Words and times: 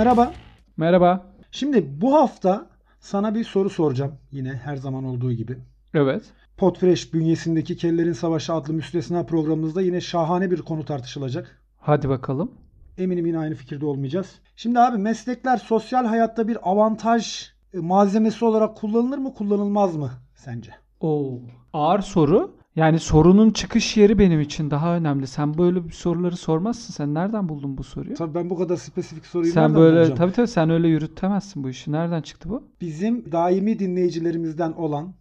merhaba. 0.00 0.32
Merhaba. 0.76 1.26
Şimdi 1.50 2.00
bu 2.00 2.14
hafta 2.14 2.66
sana 3.00 3.34
bir 3.34 3.44
soru 3.44 3.70
soracağım 3.70 4.12
yine 4.32 4.52
her 4.52 4.76
zaman 4.76 5.04
olduğu 5.04 5.32
gibi. 5.32 5.58
Evet. 5.94 6.22
Podfresh 6.56 7.14
bünyesindeki 7.14 7.76
Kellerin 7.76 8.12
Savaşı 8.12 8.52
adlı 8.52 8.72
müstesna 8.72 9.26
programımızda 9.26 9.82
yine 9.82 10.00
şahane 10.00 10.50
bir 10.50 10.62
konu 10.62 10.84
tartışılacak. 10.84 11.62
Hadi 11.78 12.08
bakalım. 12.08 12.52
Eminim 12.98 13.26
yine 13.26 13.38
aynı 13.38 13.54
fikirde 13.54 13.86
olmayacağız. 13.86 14.38
Şimdi 14.56 14.80
abi 14.80 14.98
meslekler 14.98 15.56
sosyal 15.56 16.06
hayatta 16.06 16.48
bir 16.48 16.70
avantaj 16.70 17.48
e, 17.74 17.78
malzemesi 17.78 18.44
olarak 18.44 18.76
kullanılır 18.76 19.18
mı 19.18 19.34
kullanılmaz 19.34 19.96
mı 19.96 20.10
sence? 20.34 20.70
Oo. 21.00 21.38
Ağır 21.72 22.00
soru. 22.00 22.56
Yani 22.80 22.98
sorunun 22.98 23.50
çıkış 23.50 23.96
yeri 23.96 24.18
benim 24.18 24.40
için 24.40 24.70
daha 24.70 24.96
önemli. 24.96 25.26
Sen 25.26 25.58
böyle 25.58 25.84
bir 25.88 25.92
soruları 25.92 26.36
sormazsın. 26.36 26.92
Sen 26.92 27.14
nereden 27.14 27.48
buldun 27.48 27.78
bu 27.78 27.84
soruyu? 27.84 28.14
Tabii 28.14 28.34
ben 28.34 28.50
bu 28.50 28.58
kadar 28.58 28.76
spesifik 28.76 29.26
soruyu 29.26 29.52
sen 29.52 29.62
nereden 29.62 29.76
böyle 29.76 29.96
bulacağım? 29.96 30.18
tabii 30.18 30.32
tabii 30.32 30.48
sen 30.48 30.70
öyle 30.70 30.88
yürütemezsin 30.88 31.64
bu 31.64 31.68
işi. 31.68 31.92
Nereden 31.92 32.22
çıktı 32.22 32.48
bu? 32.48 32.62
Bizim 32.80 33.32
daimi 33.32 33.78
dinleyicilerimizden 33.78 34.72
olan 34.72 35.14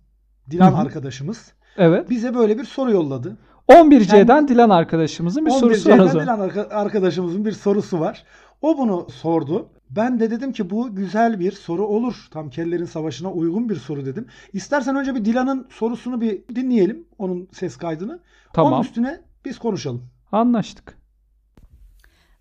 Dilan 0.51 0.73
arkadaşımız 0.73 1.53
Evet. 1.77 2.09
bize 2.09 2.35
böyle 2.35 2.57
bir 2.57 2.63
soru 2.63 2.91
yolladı. 2.91 3.37
11C'den 3.67 4.47
Dilan 4.47 4.69
arkadaşımızın 4.69 5.45
bir 5.45 5.51
11 5.51 5.59
sorusu 5.59 5.89
var 5.89 5.93
o 5.93 5.97
C'den 5.97 6.07
zaman. 6.07 6.23
Dilan 6.23 6.39
arka- 6.49 6.69
arkadaşımızın 6.69 7.45
bir 7.45 7.51
sorusu 7.51 7.99
var. 7.99 8.23
O 8.61 8.77
bunu 8.77 9.07
sordu. 9.09 9.69
Ben 9.89 10.19
de 10.19 10.31
dedim 10.31 10.51
ki 10.51 10.69
bu 10.69 10.95
güzel 10.95 11.39
bir 11.39 11.51
soru 11.51 11.85
olur. 11.85 12.27
Tam 12.31 12.49
kellerin 12.49 12.85
savaşına 12.85 13.31
uygun 13.31 13.69
bir 13.69 13.75
soru 13.75 14.05
dedim. 14.05 14.27
İstersen 14.53 14.95
önce 14.95 15.15
bir 15.15 15.25
Dilan'ın 15.25 15.67
sorusunu 15.69 16.21
bir 16.21 16.47
dinleyelim. 16.55 17.07
Onun 17.17 17.49
ses 17.51 17.77
kaydını. 17.77 18.11
Onun 18.11 18.21
Tamam. 18.53 18.81
üstüne 18.81 19.21
biz 19.45 19.59
konuşalım. 19.59 20.09
Anlaştık. 20.31 20.97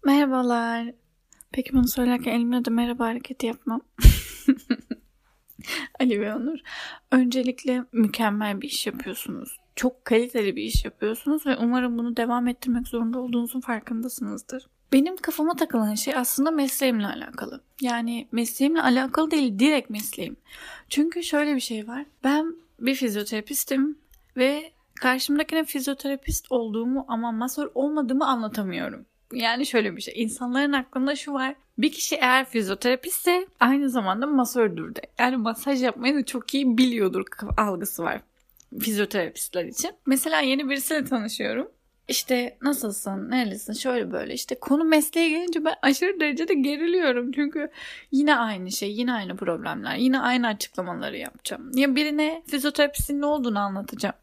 Merhabalar. 0.05 0.93
Peki 1.53 1.73
bunu 1.73 1.89
söylerken 1.89 2.33
elimle 2.33 2.65
de 2.65 2.71
merhaba 2.71 3.07
hareketi 3.07 3.47
yapmam. 3.47 3.81
Ali 6.01 6.21
ve 6.21 6.35
Onur. 6.35 6.59
Öncelikle 7.13 7.85
mükemmel 7.93 8.61
bir 8.61 8.69
iş 8.69 8.87
yapıyorsunuz. 8.87 9.57
Çok 9.77 10.05
kaliteli 10.05 10.57
bir 10.57 10.63
iş 10.63 10.85
yapıyorsunuz 10.85 11.47
ve 11.47 11.57
umarım 11.57 11.99
bunu 11.99 12.17
devam 12.17 12.49
ettirmek 12.49 12.89
zorunda 12.89 13.19
olduğunuzun 13.19 13.61
farkındasınızdır. 13.61 14.67
Benim 14.93 15.17
kafama 15.17 15.57
takılan 15.57 15.95
şey 15.95 16.17
aslında 16.17 16.51
mesleğimle 16.51 17.07
alakalı. 17.07 17.61
Yani 17.81 18.29
mesleğimle 18.33 18.83
alakalı 18.83 19.31
değil, 19.31 19.59
direkt 19.59 19.91
mesleğim. 19.91 20.37
Çünkü 20.89 21.23
şöyle 21.23 21.55
bir 21.55 21.61
şey 21.61 21.89
var. 21.89 22.05
Ben 22.25 22.55
bir 22.81 22.95
fizyoterapistim 22.95 23.99
ve 24.37 24.73
karşımdakine 25.01 25.65
fizyoterapist 25.65 26.53
olduğumu 26.53 27.05
ama 27.09 27.33
masör 27.33 27.71
olmadığımı 27.75 28.27
anlatamıyorum. 28.27 29.07
Yani 29.33 29.67
şöyle 29.67 29.97
bir 29.97 30.01
şey. 30.01 30.15
İnsanların 30.23 30.73
aklında 30.73 31.17
şu 31.17 31.33
var. 31.33 31.55
Bir 31.79 31.93
kişi 31.93 32.17
eğer 32.17 32.45
fizyoterapistse 32.45 33.47
aynı 33.61 33.91
zamanda 33.91 34.27
masördür 34.27 34.95
de. 34.95 35.01
Yani 35.19 35.37
masaj 35.37 35.83
yapmayı 35.83 36.15
da 36.15 36.25
çok 36.25 36.55
iyi 36.55 36.79
biliyordur 36.79 37.25
algısı 37.57 38.03
var 38.03 38.21
fizyoterapistler 38.81 39.65
için. 39.65 39.91
Mesela 40.07 40.41
yeni 40.41 40.69
birisiyle 40.69 41.05
tanışıyorum. 41.05 41.69
İşte 42.09 42.57
nasılsın, 42.63 43.31
nerelisin, 43.31 43.73
şöyle 43.73 44.13
böyle. 44.13 44.35
İşte 44.35 44.55
konu 44.61 44.85
mesleğe 44.85 45.29
gelince 45.29 45.65
ben 45.65 45.75
aşırı 45.83 46.21
derecede 46.21 46.55
geriliyorum. 46.55 47.33
Çünkü 47.33 47.71
yine 48.13 48.37
aynı 48.37 48.73
şey, 48.73 48.93
yine 48.93 49.13
aynı 49.13 49.37
problemler, 49.37 49.97
yine 49.97 50.21
aynı 50.21 50.47
açıklamaları 50.47 51.17
yapacağım. 51.17 51.71
Ya 51.75 51.97
birine 51.97 52.43
fizyoterapistin 52.47 53.21
ne 53.21 53.27
olduğunu 53.27 53.59
anlatacağım. 53.59 54.15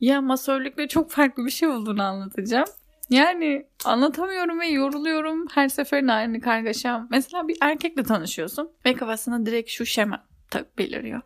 Ya 0.00 0.20
masörlükle 0.20 0.88
çok 0.88 1.10
farklı 1.10 1.44
bir 1.46 1.50
şey 1.50 1.68
olduğunu 1.68 2.02
anlatacağım. 2.02 2.68
Yani 3.10 3.66
anlatamıyorum 3.84 4.60
ve 4.60 4.66
yoruluyorum. 4.66 5.46
Her 5.48 5.68
seferinde 5.68 6.12
aynı 6.12 6.40
kargaşam. 6.40 7.08
Mesela 7.10 7.48
bir 7.48 7.56
erkekle 7.60 8.02
tanışıyorsun 8.02 8.70
ve 8.84 8.94
kafasına 8.94 9.46
direkt 9.46 9.70
şu 9.70 9.86
şema 9.86 10.24
beliriyor. 10.78 11.22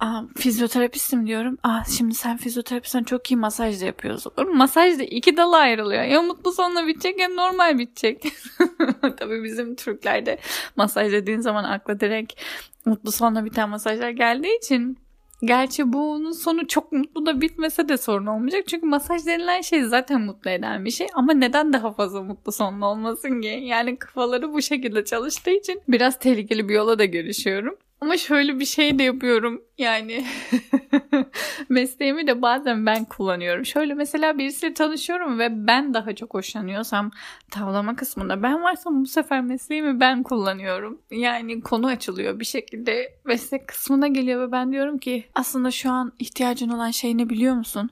Aa, 0.00 0.22
fizyoterapistim 0.36 1.26
diyorum. 1.26 1.58
Aa, 1.62 1.84
şimdi 1.96 2.14
sen 2.14 2.36
fizyoterapistsen 2.36 3.02
çok 3.02 3.30
iyi 3.30 3.36
masaj 3.36 3.80
da 3.80 3.84
yapıyorsun. 3.84 4.56
Masaj 4.56 4.98
da 4.98 5.02
iki 5.02 5.36
dala 5.36 5.56
ayrılıyor. 5.56 6.02
Ya 6.02 6.22
mutlu 6.22 6.52
sonla 6.52 6.86
bitecek 6.86 7.20
ya 7.20 7.28
normal 7.28 7.78
bitecek. 7.78 8.24
Tabii 9.18 9.44
bizim 9.44 9.74
Türklerde 9.74 10.38
masaj 10.76 11.12
dediğin 11.12 11.40
zaman 11.40 11.64
akla 11.64 12.00
direkt 12.00 12.32
mutlu 12.86 13.12
sonla 13.12 13.44
biten 13.44 13.68
masajlar 13.68 14.10
geldiği 14.10 14.58
için 14.58 14.98
Gerçi 15.42 15.92
bunun 15.92 16.32
sonu 16.32 16.68
çok 16.68 16.92
mutlu 16.92 17.26
da 17.26 17.40
bitmese 17.40 17.88
de 17.88 17.96
sorun 17.96 18.26
olmayacak. 18.26 18.64
Çünkü 18.68 18.86
masaj 18.86 19.26
denilen 19.26 19.60
şey 19.60 19.82
zaten 19.82 20.20
mutlu 20.20 20.50
eden 20.50 20.84
bir 20.84 20.90
şey. 20.90 21.06
Ama 21.14 21.32
neden 21.32 21.72
daha 21.72 21.92
fazla 21.92 22.22
mutlu 22.22 22.52
sonlu 22.52 22.86
olmasın 22.86 23.40
ki? 23.40 23.60
Yani 23.62 23.96
kafaları 23.98 24.52
bu 24.52 24.62
şekilde 24.62 25.04
çalıştığı 25.04 25.50
için 25.50 25.80
biraz 25.88 26.18
tehlikeli 26.18 26.68
bir 26.68 26.74
yola 26.74 26.98
da 26.98 27.04
görüşüyorum. 27.04 27.76
Ama 28.00 28.16
şöyle 28.16 28.60
bir 28.60 28.64
şey 28.64 28.98
de 28.98 29.02
yapıyorum. 29.02 29.62
Yani 29.78 30.24
mesleğimi 31.68 32.26
de 32.26 32.42
bazen 32.42 32.86
ben 32.86 33.04
kullanıyorum. 33.04 33.66
Şöyle 33.66 33.94
mesela 33.94 34.38
birisiyle 34.38 34.74
tanışıyorum 34.74 35.38
ve 35.38 35.66
ben 35.66 35.94
daha 35.94 36.14
çok 36.14 36.34
hoşlanıyorsam 36.34 37.10
tavlama 37.50 37.96
kısmında 37.96 38.42
ben 38.42 38.62
varsam 38.62 39.02
bu 39.02 39.06
sefer 39.06 39.40
mesleğimi 39.40 40.00
ben 40.00 40.22
kullanıyorum. 40.22 40.98
Yani 41.10 41.60
konu 41.60 41.86
açılıyor 41.86 42.40
bir 42.40 42.44
şekilde 42.44 43.18
meslek 43.24 43.68
kısmına 43.68 44.08
geliyor 44.08 44.48
ve 44.48 44.52
ben 44.52 44.72
diyorum 44.72 44.98
ki 44.98 45.24
aslında 45.34 45.70
şu 45.70 45.90
an 45.90 46.12
ihtiyacın 46.18 46.68
olan 46.68 46.90
şey 46.90 47.18
ne 47.18 47.30
biliyor 47.30 47.54
musun? 47.54 47.90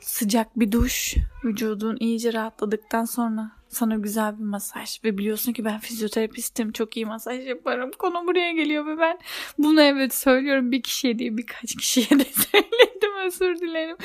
Sıcak 0.00 0.58
bir 0.58 0.72
duş, 0.72 1.14
vücudun 1.44 1.96
iyice 2.00 2.32
rahatladıktan 2.32 3.04
sonra 3.04 3.61
sana 3.72 3.94
güzel 3.94 4.38
bir 4.38 4.44
masaj 4.44 5.04
ve 5.04 5.18
biliyorsun 5.18 5.52
ki 5.52 5.64
ben 5.64 5.78
fizyoterapistim 5.78 6.72
çok 6.72 6.96
iyi 6.96 7.06
masaj 7.06 7.46
yaparım. 7.46 7.90
Konu 7.98 8.26
buraya 8.26 8.52
geliyor 8.52 8.86
ve 8.86 8.98
ben 8.98 9.18
bunu 9.58 9.82
evet 9.82 10.14
söylüyorum. 10.14 10.72
Bir 10.72 10.82
kişiye 10.82 11.18
değil 11.18 11.36
birkaç 11.36 11.76
kişiye 11.76 12.18
de 12.18 12.24
söyledim. 12.52 13.16
Özür 13.26 13.60
dilerim. 13.60 13.96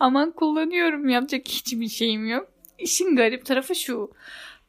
Aman 0.00 0.30
kullanıyorum. 0.30 1.08
Yapacak 1.08 1.48
hiçbir 1.48 1.88
şeyim 1.88 2.26
yok. 2.28 2.48
İşin 2.78 3.16
garip 3.16 3.46
tarafı 3.46 3.74
şu. 3.74 4.10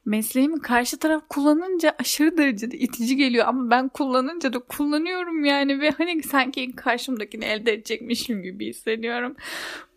Mesleğimi 0.04 0.60
karşı 0.60 0.98
taraf 0.98 1.22
kullanınca 1.28 1.96
aşırı 1.98 2.38
derecede 2.38 2.78
itici 2.78 3.16
geliyor. 3.16 3.46
Ama 3.48 3.70
ben 3.70 3.88
kullanınca 3.88 4.52
da 4.52 4.58
kullanıyorum 4.58 5.44
yani. 5.44 5.80
Ve 5.80 5.90
hani 5.90 6.22
sanki 6.22 6.76
karşımdakini 6.76 7.44
elde 7.44 7.72
edecekmişim 7.72 8.42
gibi 8.42 8.66
hissediyorum. 8.66 9.36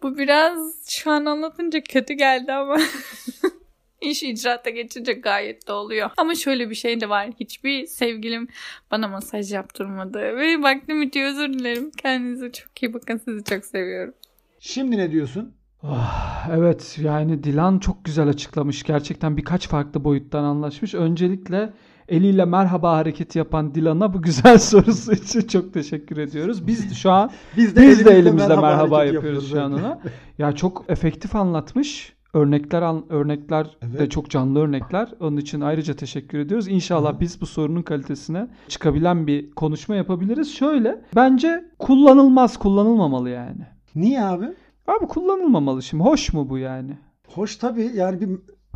Bu 0.03 0.17
biraz 0.17 0.85
şu 0.89 1.11
an 1.11 1.25
anlatınca 1.25 1.81
kötü 1.83 2.13
geldi 2.13 2.53
ama 2.53 2.77
İş 4.01 4.23
icraata 4.23 4.69
geçince 4.69 5.13
gayet 5.13 5.67
de 5.67 5.73
oluyor. 5.73 6.09
Ama 6.17 6.35
şöyle 6.35 6.69
bir 6.69 6.75
şey 6.75 7.01
de 7.01 7.09
var. 7.09 7.29
Hiçbir 7.39 7.85
sevgilim 7.85 8.47
bana 8.91 9.07
masaj 9.07 9.53
yaptırmadı. 9.53 10.19
Ve 10.19 10.61
vaktim 10.61 11.01
bitiyor 11.01 11.29
özür 11.29 11.53
dilerim. 11.53 11.91
Kendinize 11.91 12.51
çok 12.51 12.83
iyi 12.83 12.93
bakın. 12.93 13.21
Sizi 13.25 13.43
çok 13.43 13.65
seviyorum. 13.65 14.13
Şimdi 14.59 14.97
ne 14.97 15.11
diyorsun? 15.11 15.53
Ah, 15.83 16.49
evet 16.51 16.97
yani 17.01 17.43
Dilan 17.43 17.79
çok 17.79 18.05
güzel 18.05 18.27
açıklamış. 18.27 18.83
Gerçekten 18.83 19.37
birkaç 19.37 19.67
farklı 19.67 20.03
boyuttan 20.03 20.43
anlaşmış. 20.43 20.93
Öncelikle 20.93 21.73
eliyle 22.09 22.45
merhaba 22.45 22.97
hareketi 22.97 23.37
yapan 23.37 23.75
Dilan'a 23.75 24.13
bu 24.13 24.21
güzel 24.21 24.57
sorusu 24.59 25.13
için 25.13 25.41
çok 25.41 25.73
teşekkür 25.73 26.17
ediyoruz. 26.17 26.67
Biz 26.67 26.97
şu 26.97 27.11
an 27.11 27.31
Biz 27.57 27.75
biz 27.77 28.05
de 28.05 28.11
elimizle 28.11 28.47
merhaba, 28.47 28.77
hareketi 28.77 29.15
yapıyoruz 29.15 29.51
şu 29.51 29.61
an 29.61 29.73
ona. 29.73 29.99
Ya 30.37 30.51
çok 30.51 30.85
efektif 30.87 31.35
anlatmış. 31.35 32.18
Örnekler 32.33 32.95
örnekler 33.09 33.65
de 33.65 33.69
Evet. 33.97 34.11
çok 34.11 34.29
canlı 34.29 34.59
örnekler. 34.59 35.09
Onun 35.19 35.37
için 35.37 35.61
ayrıca 35.61 35.93
teşekkür 35.95 36.39
ediyoruz. 36.39 36.67
İnşallah 36.67 37.15
Hı. 37.15 37.19
biz 37.19 37.41
bu 37.41 37.45
sorunun 37.45 37.81
kalitesine 37.81 38.47
çıkabilen 38.67 39.27
bir 39.27 39.51
konuşma 39.51 39.95
yapabiliriz. 39.95 40.53
Şöyle 40.55 41.01
bence 41.15 41.65
kullanılmaz, 41.79 42.57
kullanılmamalı 42.57 43.29
yani. 43.29 43.61
Niye 43.95 44.23
abi? 44.23 44.45
Abi 44.87 45.07
kullanılmamalı 45.07 45.83
şimdi. 45.83 46.03
Hoş 46.03 46.33
mu 46.33 46.49
bu 46.49 46.57
yani? 46.57 46.97
Hoş 47.27 47.55
tabii 47.55 47.91
yani 47.95 48.21
bir 48.21 48.29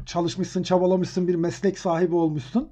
çalışmışsın, 0.06 0.64
çabalamışsın, 0.64 1.28
bir 1.28 1.36
meslek 1.36 1.80
sahibi 1.80 2.16
olmuşsun. 2.16 2.70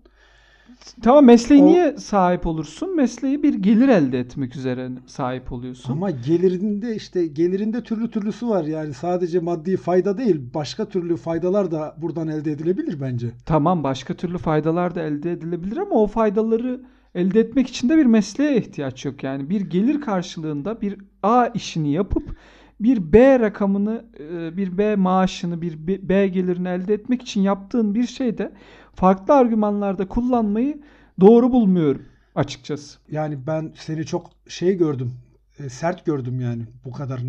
Tamam 1.01 1.25
mesleği 1.25 1.61
O- 1.63 1.65
niye 1.65 1.97
sahip 1.97 2.47
olursun? 2.47 2.95
Mesleği 2.95 3.43
bir 3.43 3.53
gelir 3.53 3.87
elde 3.89 4.19
etmek 4.19 4.55
üzere 4.55 4.89
sahip 5.05 5.51
oluyorsun. 5.51 5.93
Ama 5.93 6.11
gelirinde 6.11 6.95
işte 6.95 7.27
gelirinde 7.27 7.83
türlü 7.83 8.11
türlüsü 8.11 8.47
var 8.49 8.63
yani 8.63 8.93
sadece 8.93 9.39
maddi 9.39 9.77
fayda 9.77 10.17
değil 10.17 10.41
başka 10.53 10.85
türlü 10.85 11.17
faydalar 11.17 11.71
da 11.71 11.95
buradan 12.01 12.27
elde 12.27 12.51
edilebilir 12.51 13.01
bence. 13.01 13.27
Tamam 13.45 13.83
başka 13.83 14.13
türlü 14.13 14.37
faydalar 14.37 14.95
da 14.95 15.01
elde 15.01 15.31
edilebilir 15.31 15.77
ama 15.77 15.95
o 15.95 16.07
faydaları 16.07 16.81
elde 17.15 17.39
etmek 17.39 17.67
için 17.67 17.89
de 17.89 17.97
bir 17.97 18.05
mesleğe 18.05 18.57
ihtiyaç 18.57 19.05
yok. 19.05 19.23
Yani 19.23 19.49
bir 19.49 19.61
gelir 19.61 20.01
karşılığında 20.01 20.81
bir 20.81 20.97
A 21.23 21.45
işini 21.47 21.91
yapıp 21.91 22.35
bir 22.79 23.13
B 23.13 23.39
rakamını, 23.39 24.05
e, 24.19 24.57
bir 24.57 24.77
B 24.77 24.95
maaşını, 24.95 25.61
bir 25.61 25.87
B- 25.87 26.27
gelirini 26.27 26.67
elde 26.67 26.93
etmek 26.93 27.21
için 27.21 27.41
yaptığın 27.41 27.95
bir 27.95 28.07
şeyde 28.07 28.51
farklı 28.95 29.33
argümanlarda 29.33 30.07
kullanmayı 30.07 30.81
doğru 31.19 31.51
bulmuyorum 31.51 32.01
açıkçası. 32.35 32.99
Yani 33.11 33.37
ben 33.47 33.71
seni 33.77 34.05
çok 34.05 34.29
şey 34.47 34.77
gördüm. 34.77 35.11
e, 35.59 35.69
sert 35.69 36.05
gördüm 36.05 36.41
yani. 36.41 36.63
Bu 36.85 36.91
kadar 36.91 37.21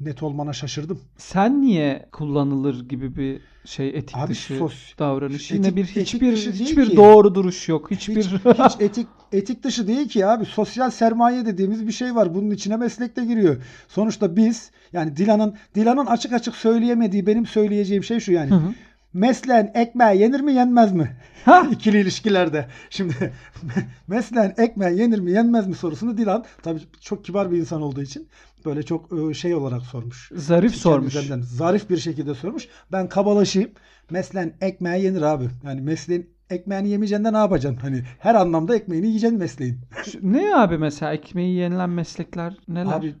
net 0.00 0.22
olmana 0.22 0.52
şaşırdım. 0.52 1.00
Sen 1.16 1.62
niye 1.62 2.08
kullanılır 2.12 2.88
gibi 2.88 3.16
bir 3.16 3.40
şey 3.64 3.88
etik 3.88 4.16
Abi 4.16 4.30
dışı 4.30 4.54
sos- 4.54 4.98
davranış? 4.98 5.50
etik- 5.50 5.54
Yine 5.54 5.76
bir 5.76 5.84
hiçbir 5.84 6.36
hiçbir 6.36 6.90
ki. 6.90 6.96
doğru 6.96 7.34
duruş 7.34 7.68
yok. 7.68 7.90
Hiçbir 7.90 8.16
Hiç, 8.22 8.30
hiç 8.58 8.80
etik 8.80 9.06
etik 9.32 9.62
dışı 9.64 9.86
değil 9.88 10.08
ki 10.08 10.26
abi. 10.26 10.44
Sosyal 10.44 10.90
sermaye 10.90 11.46
dediğimiz 11.46 11.86
bir 11.86 11.92
şey 11.92 12.14
var. 12.14 12.34
Bunun 12.34 12.50
içine 12.50 12.76
meslek 12.76 13.16
de 13.16 13.24
giriyor. 13.24 13.56
Sonuçta 13.88 14.36
biz 14.36 14.70
yani 14.92 15.16
Dilan'ın 15.16 15.54
Dilan'ın 15.74 16.06
açık 16.06 16.32
açık 16.32 16.56
söyleyemediği 16.56 17.26
benim 17.26 17.46
söyleyeceğim 17.46 18.04
şey 18.04 18.20
şu 18.20 18.32
yani. 18.32 18.50
Hı 18.50 18.54
hı. 18.54 18.72
Mesleğin 19.12 19.70
ekmeği 19.74 20.20
yenir 20.20 20.40
mi 20.40 20.52
yenmez 20.52 20.92
mi? 20.92 21.16
Ha? 21.44 21.66
İkili 21.70 22.00
ilişkilerde. 22.00 22.66
Şimdi 22.90 23.32
mesleğin 24.08 24.52
ekmeği 24.58 24.98
yenir 24.98 25.18
mi 25.18 25.30
yenmez 25.30 25.66
mi 25.66 25.74
sorusunu 25.74 26.16
Dilan 26.16 26.44
tabii 26.62 26.80
çok 27.00 27.24
kibar 27.24 27.50
bir 27.52 27.58
insan 27.58 27.82
olduğu 27.82 28.02
için 28.02 28.28
böyle 28.64 28.82
çok 28.82 29.12
e, 29.30 29.34
şey 29.34 29.54
olarak 29.54 29.82
sormuş. 29.82 30.30
zarif 30.34 30.70
Kendi 30.70 30.82
sormuş. 30.82 31.14
üzerinden 31.14 31.40
zarif 31.40 31.90
bir 31.90 31.96
şekilde 31.96 32.34
sormuş. 32.34 32.68
Ben 32.92 33.08
kabalaşayım. 33.08 33.70
Mesleğin 34.10 34.54
ekmeği 34.60 35.04
yenir 35.04 35.22
abi. 35.22 35.44
Yani 35.64 35.80
mesleğin 35.80 36.30
ekmeğini 36.50 36.88
yemeyeceksin 36.88 37.24
de 37.24 37.32
ne 37.32 37.36
yapacaksın? 37.36 37.80
Hani 37.80 38.02
her 38.18 38.34
anlamda 38.34 38.76
ekmeğini 38.76 39.06
yiyeceksin 39.06 39.38
mesleğin. 39.38 39.78
Ne 40.22 40.54
abi 40.56 40.78
mesela 40.78 41.12
ekmeği 41.12 41.56
yenilen 41.56 41.90
meslekler 41.90 42.54
neler? 42.68 42.92
Abi 42.92 43.14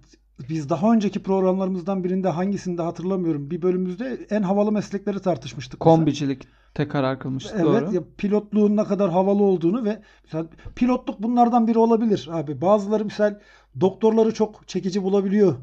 biz 0.48 0.68
daha 0.70 0.92
önceki 0.92 1.22
programlarımızdan 1.22 2.04
birinde 2.04 2.28
hangisinde 2.28 2.82
hatırlamıyorum. 2.82 3.50
Bir 3.50 3.62
bölümümüzde 3.62 4.18
en 4.30 4.42
havalı 4.42 4.72
meslekleri 4.72 5.20
tartışmıştık. 5.20 5.80
Kombicilik 5.80 6.48
tek 6.74 6.90
karar 6.90 7.18
kılmıştı 7.18 7.52
Evet 7.54 7.64
doğru. 7.64 7.94
ya 7.94 8.00
pilotluğun 8.16 8.76
ne 8.76 8.84
kadar 8.84 9.10
havalı 9.10 9.42
olduğunu 9.42 9.84
ve 9.84 9.98
mesela 10.24 10.46
pilotluk 10.76 11.22
bunlardan 11.22 11.66
biri 11.66 11.78
olabilir 11.78 12.28
abi. 12.32 12.60
Bazıları 12.60 13.04
misal 13.04 13.34
doktorları 13.80 14.34
çok 14.34 14.68
çekici 14.68 15.02
bulabiliyor. 15.02 15.54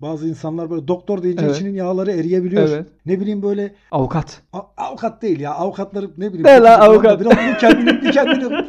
Bazı 0.00 0.28
insanlar 0.28 0.70
böyle 0.70 0.88
doktor 0.88 1.22
deyince 1.22 1.44
Evet. 1.44 1.56
içinin 1.56 1.74
yağları 1.74 2.12
eriyebiliyor. 2.12 2.68
Evet. 2.68 2.86
Ne 3.06 3.20
bileyim 3.20 3.42
böyle 3.42 3.74
Avukat. 3.90 4.42
a- 4.52 4.60
avukat 4.76 5.22
değil 5.22 5.40
ya. 5.40 5.54
Avukatları 5.54 6.10
ne 6.18 6.28
bileyim. 6.32 6.64
Ne 6.64 6.70
avukat? 6.70 7.20
Biraz 7.20 7.32
bir 7.32 7.58
kendini 7.58 8.02
bir 8.02 8.12
kendini 8.12 8.64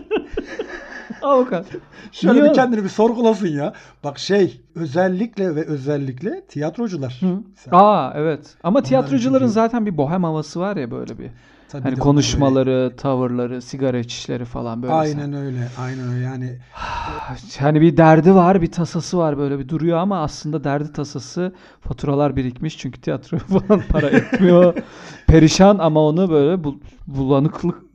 Avukat. 1.23 1.65
şöyle 2.11 2.39
Niye 2.39 2.49
bir 2.49 2.53
kendini 2.53 2.83
bir 2.83 2.89
sorgulasın 2.89 3.47
ya. 3.47 3.73
Bak 4.03 4.19
şey 4.19 4.61
özellikle 4.75 5.55
ve 5.55 5.65
özellikle 5.65 6.45
tiyatrocular. 6.45 7.21
Hı. 7.21 7.75
Aa 7.75 8.13
evet. 8.15 8.55
Ama 8.63 8.81
tiyatrocuların 8.81 9.39
çünkü- 9.39 9.53
zaten 9.53 9.85
bir 9.85 9.97
bohem 9.97 10.23
havası 10.23 10.59
var 10.59 10.77
ya 10.77 10.91
böyle 10.91 11.19
bir. 11.19 11.29
tabii 11.69 11.83
Hani 11.83 11.95
konuşmaları, 11.95 12.93
tavırları, 12.97 13.61
sigara 13.61 13.97
içişleri 13.99 14.45
falan 14.45 14.83
böyle. 14.83 14.93
Aynen 14.93 15.33
öyle. 15.33 15.67
Aynen 15.79 16.13
öyle. 16.13 16.23
Yani 16.25 16.57
Hani 17.59 17.81
bir 17.81 17.97
derdi 17.97 18.35
var, 18.35 18.61
bir 18.61 18.71
tasası 18.71 19.17
var 19.17 19.37
böyle 19.37 19.59
bir 19.59 19.69
duruyor 19.69 19.97
ama 19.97 20.21
aslında 20.23 20.63
derdi 20.63 20.93
tasası 20.93 21.53
faturalar 21.81 22.35
birikmiş 22.35 22.77
çünkü 22.77 23.01
tiyatro 23.01 23.37
falan 23.59 23.81
para 23.89 24.09
etmiyor. 24.09 24.73
Perişan 25.27 25.77
ama 25.77 26.07
onu 26.07 26.29
böyle 26.29 26.63
bu, 26.63 26.79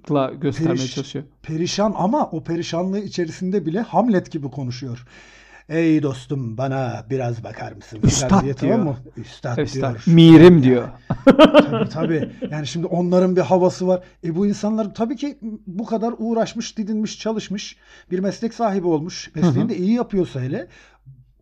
bulanıklıkla 0.08 0.40
göstermeye 0.43 0.75
Periş- 0.75 0.94
çalışıyor. 0.94 1.25
perişan 1.43 1.94
ama 1.96 2.26
o 2.32 2.44
perişanlığı 2.44 2.99
içerisinde 3.00 3.66
bile 3.66 3.81
Hamlet 3.81 4.31
gibi 4.31 4.50
konuşuyor. 4.50 5.06
Ey 5.69 6.02
dostum 6.02 6.58
bana 6.58 7.06
biraz 7.10 7.44
bakar 7.44 7.72
mısın? 7.72 7.99
Üstad 8.02 8.31
diye, 8.43 8.43
diyor. 8.43 8.72
Tamam 8.72 8.87
mı? 8.87 8.96
Üstad, 9.16 9.58
Üstad, 9.58 9.81
diyor. 9.81 10.02
mirim 10.06 10.62
diyor. 10.62 10.88
tabii 11.25 11.88
tabii. 11.88 12.31
Yani 12.50 12.66
şimdi 12.66 12.87
onların 12.87 13.37
bir 13.37 13.40
havası 13.40 13.87
var. 13.87 14.02
E 14.25 14.37
bu 14.37 14.46
insanlar 14.46 14.94
tabii 14.94 15.16
ki 15.16 15.38
bu 15.66 15.87
kadar 15.87 16.14
uğraşmış, 16.19 16.78
didinmiş, 16.78 17.19
çalışmış. 17.19 17.76
Bir 18.11 18.19
meslek 18.19 18.54
sahibi 18.54 18.87
olmuş. 18.87 19.31
Mesleğini 19.34 19.69
de 19.69 19.76
iyi 19.76 19.93
yapıyorsa 19.93 20.40
hele 20.40 20.66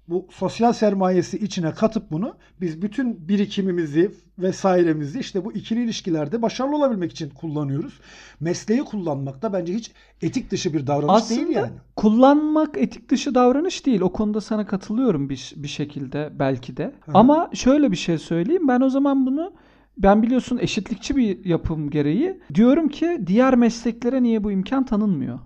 bu 0.08 0.26
sosyal 0.30 0.72
sermayesi 0.72 1.38
içine 1.38 1.70
katıp 1.70 2.10
bunu 2.10 2.34
biz 2.60 2.82
bütün 2.82 3.28
birikimimizi 3.28 4.10
vesairemizi 4.38 5.20
işte 5.20 5.44
bu 5.44 5.52
ikili 5.52 5.84
ilişkilerde 5.84 6.42
başarılı 6.42 6.76
olabilmek 6.76 7.12
için 7.12 7.30
kullanıyoruz. 7.30 8.00
Mesleği 8.40 8.80
kullanmak 8.80 9.42
da 9.42 9.52
bence 9.52 9.74
hiç 9.74 9.90
etik 10.22 10.50
dışı 10.50 10.74
bir 10.74 10.86
davranış 10.86 11.22
Aslında 11.22 11.40
değil 11.40 11.56
yani. 11.56 11.72
kullanmak 11.96 12.78
etik 12.78 13.10
dışı 13.10 13.34
davranış 13.34 13.86
değil. 13.86 14.00
O 14.00 14.12
konuda 14.12 14.40
sana 14.40 14.66
katılıyorum 14.66 15.28
bir, 15.28 15.52
bir 15.56 15.68
şekilde 15.68 16.30
belki 16.38 16.76
de. 16.76 16.84
Hı. 16.84 17.10
Ama 17.14 17.50
şöyle 17.54 17.90
bir 17.92 17.96
şey 17.96 18.18
söyleyeyim. 18.18 18.68
Ben 18.68 18.80
o 18.80 18.90
zaman 18.90 19.26
bunu 19.26 19.52
ben 19.98 20.22
biliyorsun 20.22 20.58
eşitlikçi 20.58 21.16
bir 21.16 21.44
yapım 21.44 21.90
gereği 21.90 22.40
diyorum 22.54 22.88
ki 22.88 23.20
diğer 23.26 23.56
mesleklere 23.56 24.22
niye 24.22 24.44
bu 24.44 24.52
imkan 24.52 24.84
tanınmıyor? 24.86 25.38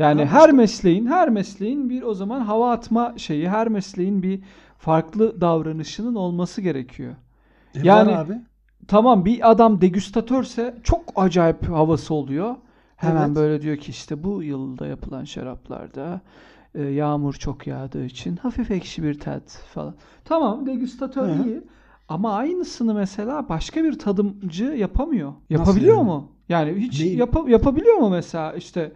Yani 0.00 0.24
her 0.24 0.52
mesleğin 0.52 1.06
her 1.06 1.28
mesleğin 1.28 1.90
bir 1.90 2.02
o 2.02 2.14
zaman 2.14 2.40
hava 2.40 2.72
atma 2.72 3.14
şeyi, 3.16 3.48
her 3.48 3.68
mesleğin 3.68 4.22
bir 4.22 4.40
farklı 4.78 5.40
davranışının 5.40 6.14
olması 6.14 6.60
gerekiyor. 6.60 7.14
E 7.74 7.78
Yani- 7.82 8.16
abi. 8.16 8.34
Tamam 8.88 9.24
bir 9.24 9.50
adam 9.50 9.80
degüstatörse 9.80 10.74
çok 10.82 11.00
acayip 11.16 11.68
havası 11.68 12.14
oluyor. 12.14 12.54
Hemen 12.96 13.26
Evet. 13.26 13.36
böyle 13.36 13.62
diyor 13.62 13.76
ki 13.76 13.90
işte 13.90 14.24
bu 14.24 14.42
yılda 14.42 14.86
yapılan 14.86 15.24
şaraplarda 15.24 16.20
e, 16.74 16.82
yağmur 16.82 17.34
çok 17.34 17.66
yağdığı 17.66 18.04
için 18.04 18.36
hafif 18.36 18.70
ekşi 18.70 19.02
bir 19.02 19.20
tat 19.20 19.42
falan. 19.74 19.94
Tamam 20.24 20.66
degüstatör 20.66 21.28
Hı 21.28 21.44
iyi 21.46 21.62
ama 22.08 22.32
aynısını 22.34 22.94
mesela 22.94 23.48
başka 23.48 23.84
bir 23.84 23.98
tadımcı 23.98 24.64
yapamıyor. 24.64 25.32
Yapabiliyor 25.50 25.96
yani? 25.96 26.06
mu? 26.06 26.28
Yani 26.48 26.72
hiç 26.76 27.00
yapa- 27.00 27.50
yapabiliyor 27.50 27.96
mu 27.96 28.10
mesela 28.10 28.52
işte 28.52 28.92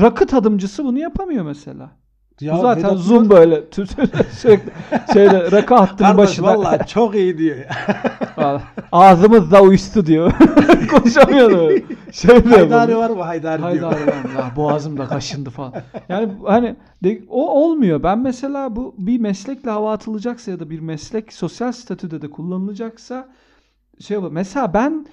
rakı 0.00 0.26
tadımcısı 0.26 0.84
bunu 0.84 0.98
yapamıyor 0.98 1.44
mesela. 1.44 1.90
Ya 2.40 2.54
Bu 2.56 2.60
zaten 2.60 2.84
Vedat 2.84 2.98
zoom 2.98 3.30
böyle 3.30 3.64
sürekli 4.32 4.70
şeyde 5.12 5.50
rakı 5.52 5.74
hattının 5.74 6.08
Kardeş 6.08 6.16
başında. 6.24 6.46
vallahi 6.46 6.86
çok 6.86 7.14
iyi 7.14 7.38
diyor. 7.38 7.56
Valla 8.36 8.62
Ağzımız 8.92 9.50
da 9.50 9.62
uyuştu 9.62 10.06
diyor. 10.06 10.32
Konuşamıyordu. 10.90 11.70
Şey 12.12 12.44
diyor. 12.44 12.56
Haydari 12.58 12.96
var 12.96 13.10
mı 13.10 13.22
Haydari 13.22 13.58
diyor. 13.62 13.70
Haydari 13.92 14.06
var. 14.06 14.14
Ya 14.38 14.52
boğazım 14.56 14.98
da 14.98 15.06
kaşındı 15.06 15.50
falan. 15.50 15.72
Yani 16.08 16.32
hani 16.46 16.76
de- 17.04 17.22
o 17.28 17.50
olmuyor. 17.64 18.02
Ben 18.02 18.18
mesela 18.18 18.76
bu 18.76 18.94
bir 18.98 19.20
meslekle 19.20 19.70
hava 19.70 19.92
atılacaksa 19.92 20.50
ya 20.50 20.60
da 20.60 20.70
bir 20.70 20.80
meslek 20.80 21.32
sosyal 21.32 21.72
statüde 21.72 22.22
de 22.22 22.30
kullanılacaksa 22.30 23.28
şey 24.00 24.16
olur. 24.16 24.32
Mesela 24.32 24.74
ben 24.74 25.06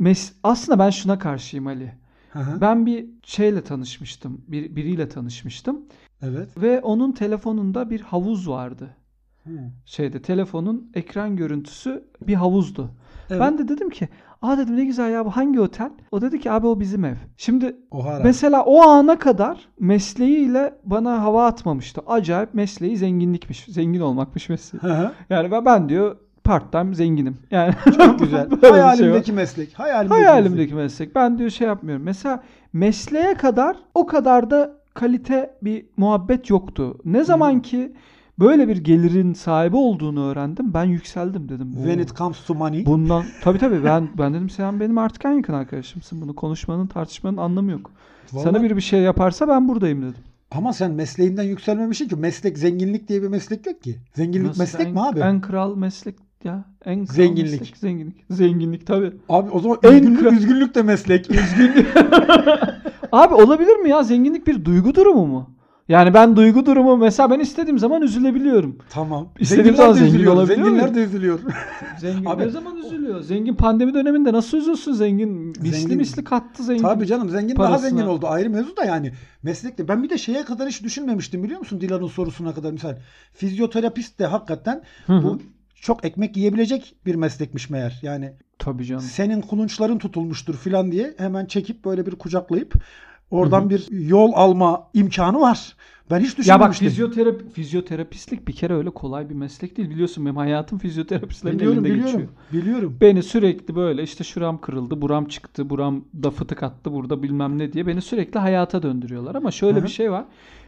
mes- 0.00 0.32
aslında 0.42 0.78
ben 0.78 0.90
şuna 0.90 1.18
karşıyım 1.18 1.66
Ali. 1.66 1.92
Hı. 2.32 2.60
Ben 2.60 2.86
bir 2.86 3.06
şeyle 3.22 3.64
tanışmıştım. 3.64 4.40
Bir, 4.48 4.76
biriyle 4.76 5.08
tanışmıştım. 5.08 5.80
Evet. 6.22 6.48
Ve 6.62 6.80
onun 6.80 7.12
telefonunda 7.12 7.90
bir 7.90 8.00
havuz 8.00 8.48
vardı. 8.48 8.96
Hı. 9.44 9.50
Şeyde 9.84 10.22
telefonun 10.22 10.90
ekran 10.94 11.36
görüntüsü 11.36 12.04
bir 12.26 12.34
havuzdu. 12.34 12.90
Evet. 13.30 13.40
Ben 13.40 13.58
de 13.58 13.68
dedim 13.68 13.90
ki 13.90 14.08
aa 14.42 14.58
dedim 14.58 14.76
ne 14.76 14.84
güzel 14.84 15.12
ya 15.12 15.24
bu 15.24 15.30
hangi 15.30 15.60
otel? 15.60 15.90
O 16.10 16.20
dedi 16.20 16.40
ki 16.40 16.50
abi 16.50 16.66
o 16.66 16.80
bizim 16.80 17.04
ev. 17.04 17.16
Şimdi 17.36 17.76
Oha. 17.90 18.20
mesela 18.24 18.64
o 18.64 18.82
ana 18.82 19.18
kadar 19.18 19.68
mesleğiyle 19.80 20.74
bana 20.84 21.22
hava 21.22 21.46
atmamıştı. 21.46 22.00
Acayip 22.06 22.54
mesleği 22.54 22.96
zenginlikmiş. 22.96 23.64
Zengin 23.64 24.00
olmakmış 24.00 24.48
mesleği. 24.48 24.82
Hı 24.82 24.94
hı. 24.94 25.12
Yani 25.30 25.50
ben, 25.50 25.64
ben 25.64 25.88
diyor 25.88 26.16
part 26.50 26.72
time 26.72 26.94
zenginim. 26.94 27.36
Yani 27.50 27.74
Çok 27.96 28.18
güzel. 28.18 28.48
Şey 28.60 28.70
var. 28.70 28.70
Hayalimdeki 28.70 29.32
meslek. 29.32 29.74
Hayalimdeki, 29.78 30.14
Hayalimdeki 30.22 30.74
meslek. 30.74 31.14
Ben 31.14 31.38
diyor 31.38 31.50
şey 31.50 31.66
yapmıyorum. 31.66 32.04
Mesela 32.04 32.42
mesleğe 32.72 33.34
kadar 33.34 33.76
o 33.94 34.06
kadar 34.06 34.50
da 34.50 34.72
kalite 34.94 35.54
bir 35.62 35.86
muhabbet 35.96 36.50
yoktu. 36.50 36.98
Ne 37.04 37.24
zaman 37.24 37.62
ki 37.62 37.92
böyle 38.38 38.68
bir 38.68 38.76
gelirin 38.76 39.32
sahibi 39.34 39.76
olduğunu 39.76 40.24
öğrendim 40.24 40.74
ben 40.74 40.84
yükseldim 40.84 41.48
dedim. 41.48 41.66
meslek. 41.66 41.84
When 41.84 41.98
it 41.98 42.16
comes 42.16 42.44
to 42.46 42.54
money. 42.54 42.86
Bundan 42.86 43.24
tabii 43.42 43.58
tabii 43.58 43.84
ben 43.84 44.08
ben 44.18 44.34
dedim 44.34 44.50
sen 44.50 44.80
benim 44.80 44.98
artık 44.98 45.24
en 45.24 45.32
yakın 45.32 45.52
arkadaşımsın. 45.54 46.20
Bunu 46.20 46.34
konuşmanın, 46.34 46.86
tartışmanın 46.86 47.36
anlamı 47.36 47.70
yok. 47.70 47.90
Sana 48.26 48.42
Vallahi- 48.52 48.62
biri 48.62 48.76
bir 48.76 48.80
şey 48.82 49.00
yaparsa 49.00 49.48
ben 49.48 49.68
buradayım 49.68 50.02
dedim. 50.02 50.14
Ama 50.50 50.72
sen 50.72 50.90
mesleğinden 50.90 51.42
yükselmemişsin 51.42 52.08
ki. 52.08 52.16
Meslek 52.16 52.58
zenginlik 52.58 53.08
diye 53.08 53.22
bir 53.22 53.28
meslek 53.28 53.66
yok 53.66 53.82
ki. 53.82 53.96
Zenginlik 54.14 54.46
Nasıl 54.46 54.60
meslek 54.62 54.86
en, 54.86 54.92
mi 54.92 55.00
abi? 55.00 55.20
En 55.20 55.40
kral 55.40 55.76
meslek 55.76 56.16
ya. 56.44 56.64
En 56.84 57.04
Zenginlik. 57.04 57.60
meslek, 57.60 57.76
zenginlik. 57.76 58.24
Zenginlik 58.30 58.86
tabii. 58.86 59.12
Abi 59.28 59.50
o 59.50 59.60
zaman 59.60 59.78
En 59.82 59.92
üzgünlük, 59.92 60.20
kral- 60.20 60.32
üzgünlük 60.36 60.74
de 60.74 60.82
meslek. 60.82 61.28
Abi 63.12 63.34
olabilir 63.34 63.76
mi 63.76 63.90
ya? 63.90 64.02
Zenginlik 64.02 64.46
bir 64.46 64.64
duygu 64.64 64.94
durumu 64.94 65.26
mu? 65.26 65.50
Yani 65.88 66.14
ben 66.14 66.36
duygu 66.36 66.66
durumu 66.66 66.96
mesela 66.96 67.30
ben 67.30 67.40
istediğim 67.40 67.78
zaman 67.78 68.02
üzülebiliyorum. 68.02 68.76
tamam. 68.90 69.28
İstediğim 69.38 69.64
Zenginler 69.66 69.82
zaman 69.86 69.92
zengin 69.98 70.08
üzülüyor. 70.14 70.32
olabiliyor 70.34 70.64
Zenginler 70.66 70.82
muyum? 70.90 70.94
de 70.96 71.04
üzülüyor. 71.04 71.38
Zengin 72.00 72.24
Abi- 72.24 72.42
ne 72.42 72.48
zaman 72.50 72.76
üzülüyor? 72.76 73.20
Zengin 73.20 73.54
pandemi 73.54 73.94
döneminde 73.94 74.32
nasıl 74.32 74.58
üzülsün 74.58 74.92
zengin? 74.92 75.46
Misli 75.46 75.68
Zengin- 75.70 75.96
misli 75.96 76.24
kattı 76.24 76.62
zengin. 76.62 76.82
Tabii 76.82 77.06
canım 77.06 77.28
zengin 77.28 77.56
daha 77.56 77.66
Parasına. 77.68 77.88
zengin 77.90 78.06
oldu. 78.06 78.26
Ayrı 78.28 78.50
mevzu 78.50 78.76
da 78.76 78.84
yani 78.84 79.12
meslekte. 79.42 79.88
Ben 79.88 80.02
bir 80.02 80.10
de 80.10 80.18
şeye 80.18 80.44
kadar 80.44 80.68
hiç 80.68 80.82
düşünmemiştim 80.82 81.42
biliyor 81.42 81.58
musun 81.58 81.80
Dilan'ın 81.80 82.06
sorusuna 82.06 82.54
kadar. 82.54 82.72
Misal 82.72 82.96
fizyoterapist 83.34 84.18
de 84.18 84.26
hakikaten 84.26 84.82
Hı 85.06 85.12
hı. 85.12 85.22
bu 85.22 85.38
çok 85.80 86.04
ekmek 86.04 86.36
yiyebilecek 86.36 86.94
bir 87.06 87.14
meslekmiş 87.14 87.70
meğer. 87.70 87.98
Yani 88.02 88.32
Tabii 88.58 88.84
canım. 88.84 89.02
senin 89.02 89.40
kulunçların 89.40 89.98
tutulmuştur 89.98 90.56
filan 90.56 90.92
diye 90.92 91.14
hemen 91.18 91.46
çekip 91.46 91.84
böyle 91.84 92.06
bir 92.06 92.12
kucaklayıp 92.12 92.74
oradan 93.30 93.70
bir 93.70 93.90
yol 93.90 94.32
alma 94.34 94.90
imkanı 94.94 95.40
var. 95.40 95.76
Ben 96.10 96.20
hiç 96.20 96.28
Ya 96.28 96.34
bak 96.34 96.38
düşünmemiştim. 96.38 96.88
fizyoterapi, 96.88 97.48
fizyoterapistlik 97.50 98.48
bir 98.48 98.52
kere 98.52 98.74
öyle 98.74 98.90
kolay 98.90 99.30
bir 99.30 99.34
meslek 99.34 99.76
değil. 99.76 99.90
Biliyorsun 99.90 100.24
benim 100.26 100.36
hayatım 100.36 100.78
fizyoterapistlerin 100.78 101.58
biliyorum 101.58 101.78
elinde 101.84 101.94
biliyorum. 101.94 102.12
geçiyor. 102.20 102.62
Biliyorum. 102.64 102.96
Beni 103.00 103.22
sürekli 103.22 103.74
böyle 103.74 104.02
işte 104.02 104.24
şuram 104.24 104.60
kırıldı, 104.60 105.02
buram 105.02 105.24
çıktı, 105.24 105.70
buram 105.70 106.04
da 106.22 106.30
fıtık 106.30 106.62
attı, 106.62 106.92
burada 106.92 107.22
bilmem 107.22 107.58
ne 107.58 107.72
diye 107.72 107.86
beni 107.86 108.02
sürekli 108.02 108.38
hayata 108.40 108.82
döndürüyorlar. 108.82 109.34
Ama 109.34 109.50
şöyle 109.50 109.76
Hı 109.76 109.80
hı. 109.80 109.84
bir 109.84 109.90
şey 109.90 110.10
var. 110.12 110.24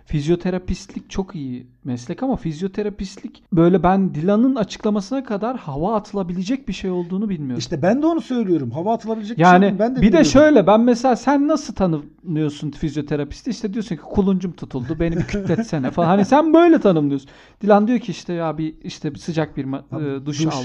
Fizyoterapistlik 0.06 1.10
çok 1.10 1.34
iyi 1.34 1.66
meslek 1.84 2.22
ama 2.22 2.36
fizyoterapistlik 2.36 3.42
böyle 3.52 3.82
ben 3.82 4.14
Dilan'ın 4.14 4.54
açıklamasına 4.54 5.24
kadar 5.24 5.56
hava 5.56 5.96
atılabilecek 5.96 6.68
bir 6.68 6.72
şey 6.72 6.90
olduğunu 6.90 7.28
bilmiyorum. 7.28 7.58
İşte 7.58 7.82
ben 7.82 8.02
de 8.02 8.06
onu 8.06 8.20
söylüyorum. 8.20 8.70
Hava 8.70 8.94
atılabilecek 8.94 9.38
bir 9.38 9.42
yani 9.42 9.62
şey 9.64 9.72
mi? 9.72 9.78
ben 9.78 9.90
de 9.90 9.96
bir 9.96 10.00
de 10.02 10.06
bilmiyorum. 10.06 10.30
şöyle 10.30 10.66
ben 10.66 10.80
mesela 10.80 11.16
sen 11.16 11.48
nasıl 11.48 11.74
tanımlıyorsun 11.74 12.70
fizyoterapisti? 12.70 13.50
İşte 13.50 13.72
diyorsun 13.74 13.96
ki 13.96 14.02
kuluncum 14.02 14.52
tutuldu 14.52 14.96
beni 15.00 15.16
bir 15.16 15.24
kütletsene 15.32 15.90
falan. 15.90 16.06
Hani 16.06 16.24
sen 16.24 16.54
böyle 16.54 16.80
tanımlıyorsun. 16.80 17.30
Dilan 17.60 17.88
diyor 17.88 17.98
ki 17.98 18.12
işte 18.12 18.32
ya 18.32 18.58
bir 18.58 18.74
işte 18.82 19.14
bir 19.14 19.18
sıcak 19.18 19.56
bir 19.56 19.64
e, 19.64 20.26
duş, 20.26 20.44
duş. 20.44 20.54
al. 20.54 20.62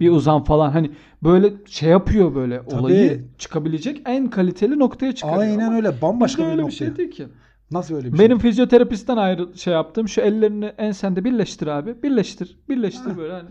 Bir 0.00 0.10
uzan 0.10 0.44
falan. 0.44 0.70
Hani 0.70 0.90
böyle 1.22 1.52
şey 1.66 1.88
yapıyor 1.90 2.34
böyle 2.34 2.62
Tabii. 2.64 2.80
olayı 2.80 3.24
çıkabilecek 3.38 4.02
en 4.06 4.30
kaliteli 4.30 4.78
noktaya 4.78 5.14
çıkarıyor. 5.14 5.42
Aynen 5.42 5.66
Ama 5.66 5.76
öyle. 5.76 6.02
Bambaşka 6.02 6.42
bir 6.42 6.48
öyle 6.48 6.66
bir 6.66 6.72
şey 6.72 6.96
değil 6.96 7.10
ki. 7.10 7.26
Nasıl 7.70 7.94
öyle 7.94 8.12
bir 8.12 8.18
Benim 8.18 8.40
şey? 8.40 8.50
fizyoterapistten 8.50 9.16
ayrı 9.16 9.48
şey 9.56 9.72
yaptım. 9.74 10.08
Şu 10.08 10.20
ellerini 10.20 10.64
ensende 10.64 11.24
birleştir 11.24 11.66
abi. 11.66 12.02
Birleştir. 12.02 12.58
Birleştir 12.68 13.10
Ha. 13.10 13.16
böyle 13.16 13.32
hani. 13.32 13.48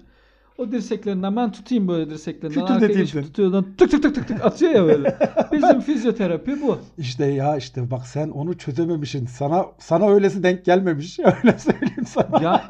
O 0.60 0.72
dirseklerinden 0.72 1.36
ben 1.36 1.52
tutayım 1.52 1.88
böyle 1.88 2.10
dirseklerinden. 2.10 2.62
Kütür 2.62 2.74
Arkaya 2.74 2.88
geçip 2.88 3.14
sen. 3.14 3.24
tutuyordan 3.24 3.66
tık 3.78 3.92
tık 3.92 4.04
tık 4.04 4.16
tık 4.16 4.28
tık 4.28 4.46
atıyor 4.46 4.72
ya 4.72 4.84
böyle. 4.86 5.18
Bizim 5.52 5.82
fizyoterapi 5.82 6.62
bu. 6.62 6.78
İşte 6.98 7.26
ya 7.26 7.58
işte 7.58 7.92
bak 7.92 8.08
sen 8.08 8.30
onu 8.30 8.58
çözememişsin. 8.58 9.26
Sana 9.26 9.66
sana 9.80 10.10
öylesi 10.10 10.44
denk 10.44 10.66
gelmemiş. 10.66 11.20
Öyle 11.44 11.60
söyleyeyim 11.60 12.06
sana. 12.06 12.44
Ya 12.44 12.64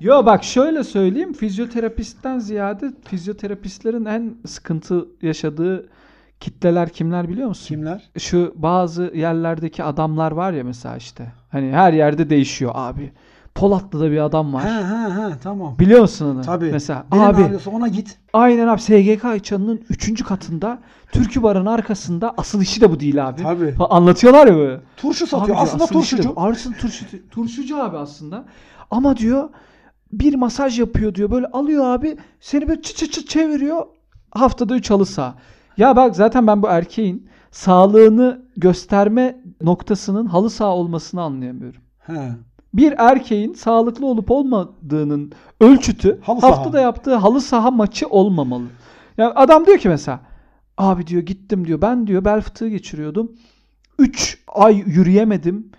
Yo 0.00 0.26
bak 0.26 0.44
şöyle 0.44 0.84
söyleyeyim. 0.84 1.32
Fizyoterapistten 1.32 2.38
ziyade 2.38 2.92
fizyoterapistlerin 3.04 4.04
en 4.04 4.34
sıkıntı 4.46 5.08
yaşadığı 5.22 5.88
kitleler 6.40 6.88
kimler 6.88 7.28
biliyor 7.28 7.48
musun? 7.48 7.66
Kimler? 7.66 8.10
Şu 8.18 8.52
bazı 8.56 9.12
yerlerdeki 9.14 9.84
adamlar 9.84 10.32
var 10.32 10.52
ya 10.52 10.64
mesela 10.64 10.96
işte. 10.96 11.32
Hani 11.50 11.72
her 11.72 11.92
yerde 11.92 12.30
değişiyor 12.30 12.72
abi. 12.74 13.12
Polatlı'da 13.54 14.10
bir 14.10 14.18
adam 14.18 14.54
var. 14.54 14.62
Ha 14.62 14.88
ha 14.90 15.16
ha 15.16 15.32
tamam. 15.42 15.78
Biliyor 15.78 16.00
musun 16.00 16.26
onu? 16.36 16.42
Tabii. 16.42 16.70
Mesela 16.72 17.04
Benim 17.12 17.22
abi 17.22 17.44
ağrıyorsa 17.44 17.70
ona 17.70 17.88
git. 17.88 18.18
aynen 18.32 18.68
abi 18.68 18.80
SGK 18.80 19.24
Ayça'nın 19.24 19.80
3. 19.88 20.24
katında 20.24 20.78
Türkü 21.12 21.42
Bar'ın 21.42 21.66
arkasında 21.66 22.34
asıl 22.36 22.62
işi 22.62 22.80
de 22.80 22.90
bu 22.90 23.00
değil 23.00 23.28
abi. 23.28 23.42
Tabii. 23.42 23.74
Anlatıyorlar 23.90 24.46
ya 24.46 24.56
böyle. 24.56 24.80
Turşu 24.96 25.24
Abi 25.24 25.28
satıyor. 25.30 25.46
diyor, 25.46 25.58
Aslında 25.60 25.84
asıl 25.84 25.94
turşucu. 25.94 26.32
Arsın 26.36 26.72
turşu, 26.72 27.04
turşucu 27.30 27.82
abi 27.82 27.96
aslında. 27.96 28.44
Ama 28.90 29.16
diyor 29.16 29.48
bir 30.12 30.34
masaj 30.34 30.80
yapıyor 30.80 31.14
diyor. 31.14 31.30
Böyle 31.30 31.46
alıyor 31.46 31.84
abi 31.84 32.16
seni 32.40 32.68
böyle 32.68 32.82
çıt 32.82 32.96
çıt 32.96 33.12
çıt 33.12 33.28
çeviriyor. 33.28 33.86
Haftada 34.30 34.76
3 34.76 34.90
halı 34.90 35.06
saha. 35.06 35.34
Ya 35.76 35.96
bak 35.96 36.16
zaten 36.16 36.46
ben 36.46 36.62
bu 36.62 36.66
erkeğin 36.68 37.28
sağlığını 37.50 38.42
gösterme 38.56 39.40
noktasının 39.62 40.26
halı 40.26 40.50
saha 40.50 40.68
olmasını 40.70 41.22
anlayamıyorum. 41.22 41.80
He. 41.98 42.32
Bir 42.74 42.94
erkeğin 42.98 43.52
sağlıklı 43.54 44.06
olup 44.06 44.30
olmadığının 44.30 45.32
ölçütü 45.60 46.20
Halı 46.22 46.40
saha. 46.40 46.50
haftada 46.50 46.80
yaptığı 46.80 47.14
halı 47.14 47.40
saha 47.40 47.70
maçı 47.70 48.08
olmamalı. 48.08 48.64
Yani 49.18 49.32
adam 49.34 49.66
diyor 49.66 49.78
ki 49.78 49.88
mesela 49.88 50.20
abi 50.78 51.06
diyor 51.06 51.22
gittim 51.22 51.66
diyor 51.66 51.80
ben 51.82 52.06
diyor 52.06 52.24
bel 52.24 52.40
fıtığı 52.40 52.68
geçiriyordum. 52.68 53.32
3 53.98 54.38
ay 54.48 54.76
yürüyemedim. 54.86 55.70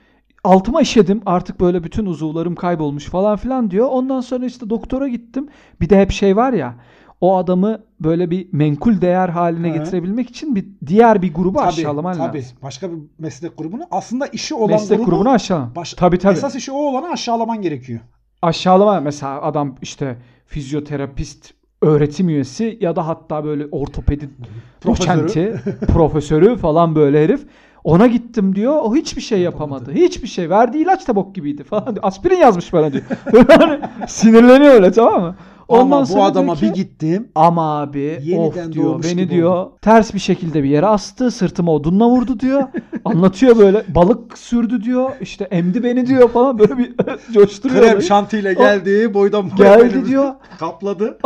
Altıma 0.44 0.82
işedim 0.82 1.22
artık 1.26 1.60
böyle 1.60 1.84
bütün 1.84 2.06
uzuvlarım 2.06 2.56
kaybolmuş 2.56 3.06
falan 3.06 3.36
filan 3.38 3.72
diyor. 3.72 3.88
Ondan 3.92 4.22
sonra 4.22 4.46
işte 4.46 4.70
doktora 4.70 5.08
gittim. 5.08 5.48
Bir 5.82 5.90
de 5.90 6.02
hep 6.02 6.12
şey 6.12 6.36
var 6.36 6.54
ya 6.54 6.76
o 7.22 7.38
adamı 7.38 7.80
böyle 8.00 8.32
bir 8.32 8.48
menkul 8.52 9.02
değer 9.02 9.30
haline 9.30 9.70
Hı. 9.70 9.74
getirebilmek 9.74 10.30
için 10.30 10.56
bir 10.56 10.66
diğer 10.88 11.22
bir 11.22 11.34
grubu 11.34 11.58
Tabii, 11.58 11.68
aşağılaman 11.68 12.18
tabii. 12.18 12.38
lazım. 12.38 12.58
Başka 12.64 12.92
bir 12.92 12.98
meslek 13.20 13.58
grubunu 13.58 13.84
aslında 13.92 14.28
işi 14.28 14.56
olan 14.56 14.70
Meslek 14.72 14.98
grubu 15.00 15.12
grubunu 15.12 15.30
aşağılaman. 15.30 15.76
baş- 15.76 15.94
tabii 15.94 16.18
tabii. 16.18 16.34
esas 16.34 16.56
işi 16.56 16.72
o 16.72 16.76
olanı 16.78 17.10
aşağılaman 17.10 17.62
gerekiyor. 17.62 18.00
aşağılama 18.42 19.00
mesela 19.00 19.42
adam 19.42 19.76
işte 19.82 20.18
fizyoterapist 20.46 21.54
öğretim 21.82 22.30
üyesi 22.30 22.78
ya 22.82 22.96
da 22.96 23.08
hatta 23.08 23.44
böyle 23.46 23.66
ortopedi 23.72 24.30
doçenti, 24.86 25.56
profesörü 25.88 26.58
falan 26.58 26.96
böyle 26.96 27.24
herif. 27.24 27.46
Ona 27.84 28.08
gittim 28.08 28.56
diyor. 28.56 28.74
O 28.84 28.96
hiçbir 28.96 29.22
şey 29.22 29.40
yapamadı. 29.42 29.80
Yapamadı. 29.82 30.06
Hiçbir 30.06 30.28
şey. 30.28 30.50
Verdiği 30.50 30.84
ilaç 30.84 31.08
da 31.08 31.16
bok 31.16 31.36
gibiydi 31.36 31.64
falan 31.64 31.86
diyor. 31.86 32.00
Aspirin 32.04 32.36
yazmış 32.38 32.74
bana 32.74 32.94
diyor. 32.94 33.04
Sinirleniyor 34.08 34.74
öyle 34.74 34.92
tamam 34.92 35.22
mı? 35.22 35.36
Ama 35.70 36.04
bu 36.04 36.08
diyor 36.08 36.26
adama 36.26 36.56
ki, 36.56 36.62
bir 36.66 36.74
gittim. 36.74 37.28
ama 37.36 37.82
abi 37.82 38.20
Yeniden 38.24 38.68
of 38.68 38.74
diyor 38.74 38.86
doğmuş 38.86 39.06
beni 39.08 39.30
diyor 39.30 39.68
ters 39.82 40.14
bir 40.14 40.20
şekilde 40.20 40.64
bir 40.64 40.70
yere 40.70 40.86
astı 40.86 41.32
sırtıma 41.32 41.74
odunla 41.74 42.10
vurdu 42.10 42.40
diyor. 42.40 42.64
Anlatıyor 43.06 43.58
böyle 43.58 43.84
balık 43.88 44.38
sürdü 44.38 44.84
diyor 44.84 45.12
işte 45.22 45.44
emdi 45.44 45.84
beni 45.84 46.08
diyor 46.08 46.30
falan 46.30 46.60
böyle 46.60 46.78
bir 46.78 46.94
coşturuyor. 47.34 47.84
Krem 47.84 48.02
şantiyle 48.02 48.54
geldi. 48.54 49.14
Boydan 49.14 49.52
boya 49.58 49.76
Geldi 49.76 50.06
diyor. 50.06 50.34
Kapladı. 50.60 51.18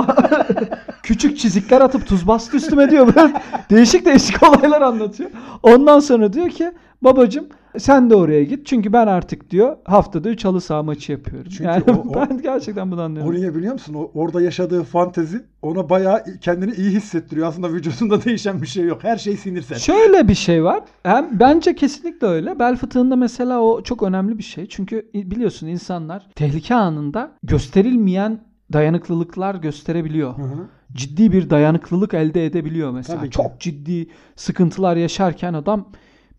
Küçük 1.03 1.37
çizikler 1.37 1.81
atıp 1.81 2.07
tuz 2.07 2.27
bastı 2.27 2.57
üstüme 2.57 2.91
diyor. 2.91 3.15
Böyle 3.15 3.33
değişik 3.69 4.05
değişik 4.05 4.43
olaylar 4.43 4.81
anlatıyor. 4.81 5.29
Ondan 5.63 5.99
sonra 5.99 6.33
diyor 6.33 6.49
ki 6.49 6.71
babacım 7.01 7.45
sen 7.77 8.09
de 8.09 8.15
oraya 8.15 8.43
git. 8.43 8.65
Çünkü 8.67 8.93
ben 8.93 9.07
artık 9.07 9.49
diyor 9.49 9.77
haftada 9.85 10.29
3 10.29 10.45
halı 10.45 10.61
saha 10.61 10.83
maçı 10.83 11.11
yapıyorum. 11.11 11.49
Çünkü 11.51 11.63
yani 11.63 11.83
o- 11.87 11.91
o- 12.09 12.15
ben 12.15 12.41
gerçekten 12.41 12.91
bunu 12.91 13.01
anlıyorum. 13.01 13.31
O 13.31 13.35
niye 13.35 13.55
biliyor 13.55 13.73
musun? 13.73 13.93
O, 13.93 14.11
orada 14.13 14.41
yaşadığı 14.41 14.83
fantezi 14.83 15.41
ona 15.61 15.89
bayağı 15.89 16.23
kendini 16.41 16.71
iyi 16.73 16.89
hissettiriyor. 16.91 17.47
Aslında 17.47 17.73
vücudunda 17.73 18.23
değişen 18.25 18.61
bir 18.61 18.67
şey 18.67 18.85
yok. 18.85 19.03
Her 19.03 19.17
şey 19.17 19.37
sinirsel. 19.37 19.77
Şöyle 19.77 20.27
bir 20.27 20.35
şey 20.35 20.63
var. 20.63 20.83
Hem 21.03 21.27
bence 21.39 21.75
kesinlikle 21.75 22.27
öyle. 22.27 22.59
Bel 22.59 22.75
fıtığında 22.75 23.15
mesela 23.15 23.59
o 23.61 23.83
çok 23.83 24.03
önemli 24.03 24.37
bir 24.37 24.43
şey. 24.43 24.65
Çünkü 24.65 25.09
biliyorsun 25.13 25.67
insanlar 25.67 26.27
tehlike 26.35 26.75
anında 26.75 27.31
gösterilmeyen 27.43 28.39
dayanıklılıklar 28.73 29.55
gösterebiliyor. 29.55 30.37
Hı 30.37 30.41
hı. 30.41 30.67
ciddi 30.93 31.31
bir 31.31 31.49
dayanıklılık 31.49 32.13
elde 32.13 32.45
edebiliyor 32.45 32.91
mesela. 32.91 33.29
Çok 33.29 33.59
ciddi 33.59 34.07
sıkıntılar 34.35 34.95
yaşarken 34.95 35.53
adam 35.53 35.85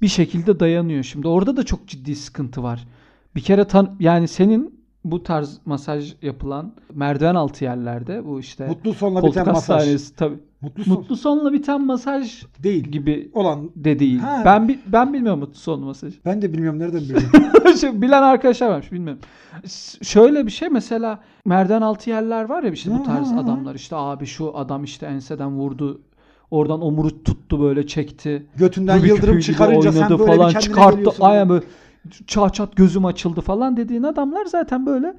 bir 0.02 0.08
şekilde 0.08 0.60
dayanıyor. 0.60 1.02
Şimdi 1.04 1.28
orada 1.28 1.56
da 1.56 1.62
çok 1.62 1.86
ciddi 1.88 2.16
sıkıntı 2.16 2.62
var. 2.62 2.86
Bir 3.36 3.40
kere 3.40 3.64
tan 3.64 3.96
yani 4.00 4.28
senin 4.28 4.80
bu 5.04 5.22
tarz 5.22 5.58
masaj 5.64 6.14
yapılan 6.22 6.72
merdiven 6.94 7.34
altı 7.34 7.64
yerlerde 7.64 8.24
bu 8.26 8.40
işte 8.40 8.66
Mutlu 8.66 8.94
sonla 8.94 9.22
biten 9.24 9.46
masaj. 9.46 9.78
hastanesi 9.78 10.16
tabii. 10.16 10.38
Mutlu 10.60 10.84
son 10.84 10.94
Mutlu 10.94 11.16
sonla 11.16 11.52
biten 11.52 11.86
masaj 11.86 12.42
değil. 12.62 12.84
gibi 12.84 13.30
Olan 13.34 13.70
de 13.76 13.98
değil. 13.98 14.18
Ha. 14.18 14.42
Ben 14.44 14.68
bi- 14.68 14.78
ben 14.86 15.12
bilmiyorum 15.12 15.40
mutlu 15.40 15.54
sonlu 15.58 15.84
masaj. 15.86 16.14
ben 16.24 16.42
de 16.42 16.52
bilmiyorum 16.52 16.78
nereden 16.78 17.00
biliyorum. 17.08 18.02
Bilen 18.02 18.22
arkadaşlar 18.22 18.68
varmış 18.68 18.92
bilmiyorum. 18.92 19.22
Şöyle 20.02 20.46
bir 20.46 20.50
şey 20.50 20.68
mesela 20.68 21.20
merdiven 21.46 21.82
altı 21.82 22.10
yerler 22.10 22.44
var 22.44 22.62
ya 22.62 22.70
işte 22.70 22.90
bu 22.98 23.02
tarz 23.02 23.32
adamlar 23.32 23.74
işte 23.74 23.96
abi 23.96 24.26
şu 24.26 24.56
adam 24.56 24.84
işte 24.84 25.06
enseden 25.06 25.50
vurdu. 25.50 26.00
Oradan 26.50 26.82
omuru 26.82 27.22
tuttu 27.24 27.60
böyle 27.60 27.86
çekti. 27.86 28.46
Götünden 28.56 28.98
Rubik 28.98 29.08
yıldırım 29.08 29.40
çıkarınca 29.40 29.92
sen 29.92 30.10
böyle 30.10 30.24
falan 30.24 30.54
bir 30.54 30.60
çıkarttı. 30.60 31.10
Aynen 31.20 31.48
böyle 31.48 31.64
çat 32.26 32.54
çat 32.54 32.76
gözüm 32.76 33.04
açıldı 33.04 33.40
falan 33.40 33.76
dediğin 33.76 34.02
adamlar 34.02 34.46
zaten 34.46 34.86
böyle 34.86 35.14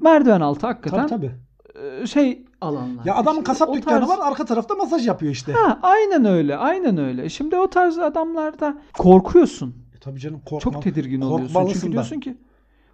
merdiven 0.00 0.40
altı 0.40 0.66
hakikaten 0.66 1.06
Tabii 1.06 1.30
tabii. 1.74 2.02
e, 2.02 2.06
şey 2.06 2.44
alanlar. 2.60 3.04
Ya 3.04 3.14
adamın 3.14 3.40
İşte 3.40 3.52
kasap 3.52 3.68
o 3.68 3.74
dükkanı 3.74 4.00
tarz- 4.04 4.08
var 4.08 4.18
arka 4.22 4.44
tarafta 4.44 4.74
masaj 4.74 5.06
yapıyor 5.06 5.32
işte. 5.32 5.52
Ha, 5.52 5.78
aynen 5.82 6.24
öyle. 6.24 6.56
Aynen 6.56 6.98
öyle. 6.98 7.28
Şimdi 7.28 7.56
o 7.56 7.70
tarz 7.70 7.98
adamlarda 7.98 8.78
korkuyorsun. 8.92 9.74
E 9.96 9.98
tabii 10.00 10.20
canım 10.20 10.40
korkma. 10.44 10.72
Çok 10.72 10.82
tedirgin 10.82 11.20
oluyorsun. 11.20 11.66
Çünkü 11.72 11.92
diyorsun 11.92 12.20
ki 12.20 12.36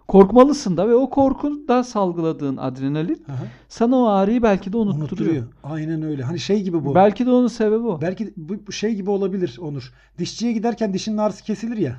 korkmalısın 0.07 0.77
da 0.77 0.89
ve 0.89 0.95
o 0.95 1.09
korkunda 1.09 1.83
salgıladığın 1.83 2.57
adrenalin 2.57 3.23
hı. 3.27 3.33
sana 3.69 3.95
o 3.95 4.07
ağrıyı 4.07 4.43
belki 4.43 4.73
de 4.73 4.77
unutturuyor. 4.77 5.09
Unutturuyor. 5.09 5.43
Aynen 5.63 6.01
öyle. 6.01 6.23
Hani 6.23 6.39
şey 6.39 6.63
gibi 6.63 6.85
bu. 6.85 6.95
Belki 6.95 7.25
de 7.25 7.31
onun 7.31 7.47
sebebi 7.47 7.87
o. 7.87 8.01
Belki 8.01 8.33
bu 8.37 8.71
şey 8.71 8.95
gibi 8.95 9.09
olabilir 9.09 9.57
Onur. 9.61 9.93
Dişçiye 10.19 10.51
giderken 10.51 10.93
dişinin 10.93 11.17
ağrısı 11.17 11.43
kesilir 11.43 11.77
ya. 11.77 11.95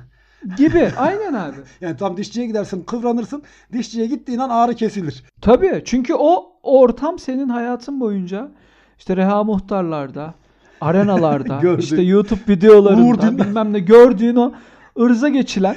Gibi. 0.57 0.91
Aynen 0.97 1.33
abi. 1.33 1.55
Yani 1.81 1.97
tam 1.97 2.17
dişçiye 2.17 2.47
gidersin 2.47 2.83
kıvranırsın. 2.83 3.43
Dişçiye 3.73 4.07
gittiğin 4.07 4.39
an 4.39 4.49
ağrı 4.49 4.75
kesilir. 4.75 5.23
Tabii. 5.41 5.81
Çünkü 5.85 6.13
o 6.13 6.51
ortam 6.63 7.19
senin 7.19 7.49
hayatın 7.49 7.99
boyunca 7.99 8.51
işte 8.97 9.17
reha 9.17 9.43
muhtarlarda, 9.43 10.33
arenalarda, 10.81 11.61
işte 11.79 12.01
YouTube 12.01 12.39
videolarında 12.47 13.37
bilmem 13.37 13.73
ne 13.73 13.79
gördüğün 13.79 14.35
o 14.35 14.53
ırza 14.99 15.29
geçilen 15.29 15.75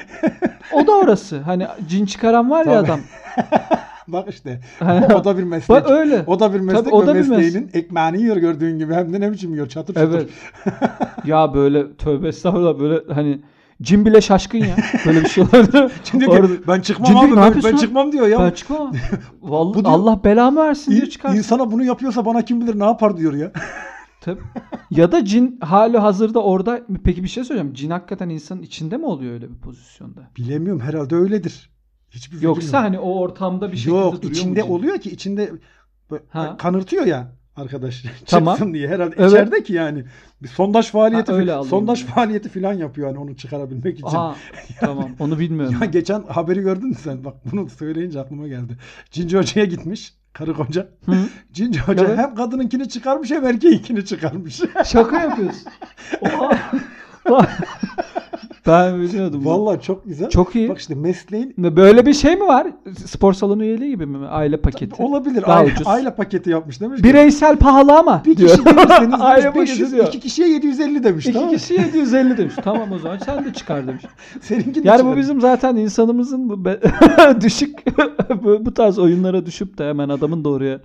o 0.73 0.87
da 0.87 0.93
orası. 0.93 1.41
Hani 1.41 1.67
cin 1.89 2.07
çıkaran 2.07 2.51
var 2.51 2.67
ya 2.67 2.73
Tabii. 2.73 2.87
adam. 2.87 3.01
Bak 4.09 4.29
işte. 4.29 4.61
Bak 4.81 5.15
o 5.15 5.25
da 5.25 5.39
bir 5.39 5.43
meslek. 5.43 5.91
öyle. 5.91 6.25
O 6.27 6.41
da 6.41 6.55
bir 6.55 6.61
meslek 6.61 6.85
Tabii, 6.85 6.95
o 6.95 7.03
ve 7.03 7.07
da 7.07 7.15
bir 7.15 7.29
mesleğinin 7.29 7.71
ekmeğini 7.75 8.21
yiyor 8.21 8.37
gördüğün 8.37 8.79
gibi. 8.79 8.95
Hem 8.95 9.13
de 9.13 9.21
ne 9.21 9.33
biçim 9.33 9.53
yiyor 9.53 9.69
çatır 9.69 9.95
çatır. 9.95 10.19
Evet. 10.19 10.31
ya 11.25 11.55
böyle 11.55 11.97
tövbe 11.97 12.29
estağfurullah 12.29 12.79
böyle 12.79 13.15
hani 13.15 13.41
Cin 13.83 14.07
bile 14.07 14.21
şaşkın 14.21 14.59
ya. 14.59 14.77
Böyle 15.07 15.21
bir 15.21 15.29
şey 15.29 15.45
olabilir. 15.45 15.93
Cin 16.05 16.21
diyor 16.21 16.33
ki, 16.33 16.39
Orada- 16.41 16.69
ben 16.69 16.81
çıkmam 16.81 17.07
Cin 17.07 17.27
diyor, 17.27 17.47
abi 17.47 17.55
ben, 17.55 17.73
ben 17.73 17.77
çıkmam 17.77 18.13
diyor 18.13 18.27
ya. 18.27 18.39
Ben 18.39 18.51
çıkamam. 18.51 18.93
Vallahi 19.43 19.85
diyor- 19.85 19.95
Allah 19.95 20.25
belamı 20.25 20.61
versin 20.61 20.93
diyor 20.93 21.07
çıkarsın. 21.07 21.39
İnsana 21.39 21.71
bunu 21.71 21.85
yapıyorsa 21.85 22.25
bana 22.25 22.43
kim 22.43 22.61
bilir 22.61 22.79
ne 22.79 22.85
yapar 22.85 23.17
diyor 23.17 23.33
ya. 23.33 23.53
Tabii. 24.25 24.41
ya 24.91 25.13
da 25.13 25.25
cin 25.25 25.59
hali 25.61 25.99
hazırda 25.99 26.43
orada. 26.43 26.81
Peki 27.05 27.23
bir 27.23 27.29
şey 27.29 27.45
söyleyeceğim. 27.45 27.75
Cin 27.75 27.91
hakikaten 27.91 28.29
insanın 28.29 28.63
içinde 28.63 28.97
mi 28.97 29.07
oluyor 29.07 29.33
öyle 29.33 29.51
bir 29.51 29.59
pozisyonda? 29.59 30.29
Bilemiyorum 30.37 30.81
herhalde 30.81 31.15
öyledir. 31.17 31.71
Hiçbir 32.11 32.37
fikrim 32.37 32.49
Yoksa 32.49 32.77
yok. 32.77 32.85
hani 32.87 32.99
o 32.99 33.19
ortamda 33.19 33.73
bir 33.73 33.77
şekilde 33.77 33.95
Yok 33.97 34.15
duruyor 34.23 34.31
içinde 34.35 34.61
mu 34.63 34.67
cin? 34.67 34.73
oluyor 34.75 34.99
ki 34.99 35.11
içinde 35.11 35.53
Ha. 36.29 36.57
kanırtıyor 36.57 37.07
ya 37.07 37.33
arkadaş. 37.57 38.05
Tamam. 38.27 38.55
Çıksın 38.55 38.75
diye 38.75 38.89
herhalde 38.89 39.15
Evet. 39.19 39.31
içeride 39.33 39.63
ki 39.63 39.73
yani 39.73 40.05
bir 40.43 40.49
sondaj 40.49 40.87
faaliyeti 40.91 41.33
Ha, 41.33 41.39
öyle 41.39 41.63
sondaj 41.65 41.99
diye. 42.05 42.15
faaliyeti 42.15 42.49
falan 42.49 42.73
yapıyor 42.73 43.09
hani 43.09 43.19
onu 43.19 43.37
çıkarabilmek 43.37 43.95
için. 43.99 44.07
Aha, 44.07 44.37
tamam 44.81 45.11
onu 45.19 45.39
bilmiyorum. 45.39 45.77
Ya 45.81 45.87
geçen 45.87 46.23
haberi 46.23 46.61
gördün 46.61 46.89
mü 46.89 46.95
sen? 46.95 47.25
Bak 47.25 47.35
bunu 47.53 47.71
söyleyince 47.71 48.21
aklıma 48.21 48.49
geldi. 48.49 48.77
Cinci 49.11 49.39
Hoca'ya 49.39 49.67
gitmiş. 49.67 50.15
Karı 50.33 50.55
koca. 50.55 50.89
Hı? 51.07 51.15
Cinci 51.53 51.81
Hoca 51.81 52.05
Evet. 52.05 52.19
hem 52.19 52.35
kadınınkini 52.35 52.89
çıkarmış 52.89 53.31
hem 53.31 53.47
erkeğinkini 53.47 54.05
çıkarmış. 54.05 54.61
Şaka 54.85 55.21
yapıyorsun. 55.21 55.73
Oha. 57.31 57.49
Ben 58.67 59.01
bilmiyordum. 59.03 59.41
bunu. 59.45 59.53
Vallahi 59.53 59.81
çok 59.83 60.05
güzel. 60.05 60.31
Çok 60.31 60.57
iyi. 60.57 60.69
Bak 60.69 60.79
işte 60.79 60.95
mesleğin 60.95 61.55
Böyle 61.59 62.07
bir 62.07 62.15
şey 62.15 62.37
mi 62.37 62.47
var? 62.47 62.67
Spor 63.07 63.33
salonu 63.33 63.65
üyeliği 63.65 63.91
gibi 63.91 64.07
mi? 64.07 64.27
Aile 64.27 64.57
paketi. 64.57 65.03
olabilir. 65.03 65.43
Daha 65.43 65.53
Aile, 65.59 65.73
ucuz. 65.73 65.87
aile 65.87 66.15
paketi 66.15 66.51
yapmış 66.51 66.81
demiş 66.81 66.97
ki. 67.03 67.05
Bireysel 67.05 67.57
pahalı 67.57 67.99
ama 67.99 68.23
bir 68.27 68.37
diyor. 68.37 68.51
kişi 68.51 68.65
gelirseniz 68.65 69.15
Aile 69.21 69.43
demiş, 69.43 69.55
paketi 69.55 69.81
500, 69.81 69.93
diyor. 69.93 70.07
iki 70.07 70.21
kişiye 70.21 70.49
750 70.49 71.05
demiş. 71.05 71.27
İki 71.27 71.35
tamam 71.35 71.51
mı? 71.51 71.57
kişi 71.57 71.75
750 71.75 72.37
demiş. 72.37 72.55
Tamam 72.65 72.93
o 72.93 72.99
zaman 72.99 73.19
sen 73.19 73.45
de 73.45 73.53
çıkar 73.53 73.87
demiş. 73.87 74.03
Seninkini 74.41 74.87
Yani 74.87 75.05
bu 75.05 75.17
bizim 75.17 75.41
zaten 75.41 75.77
insanımızın 75.77 76.49
bu 76.49 76.65
be- 76.65 76.81
düşük 77.41 77.99
bu, 78.45 78.67
bu 78.67 78.75
tarz 78.75 78.99
oyunlara 78.99 79.47
düşüp 79.47 79.79
de 79.79 79.89
hemen 79.89 80.09
adamın 80.09 80.45
doğruya 80.45 80.81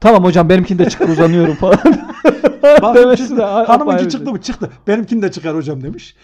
Tamam 0.00 0.24
hocam 0.24 0.48
benimkini 0.48 0.78
de 0.78 0.88
çıkar 0.88 1.08
uzanıyorum 1.08 1.54
falan. 1.54 1.78
Çıktı. 3.16 3.36
de 3.36 3.42
Hanımınki 3.42 4.02
çıktı 4.08 4.24
şey. 4.24 4.32
mı? 4.32 4.40
Çıktı. 4.40 4.70
Benimkini 4.86 5.22
de 5.22 5.30
çıkar 5.30 5.56
hocam 5.56 5.82
demiş. 5.82 6.14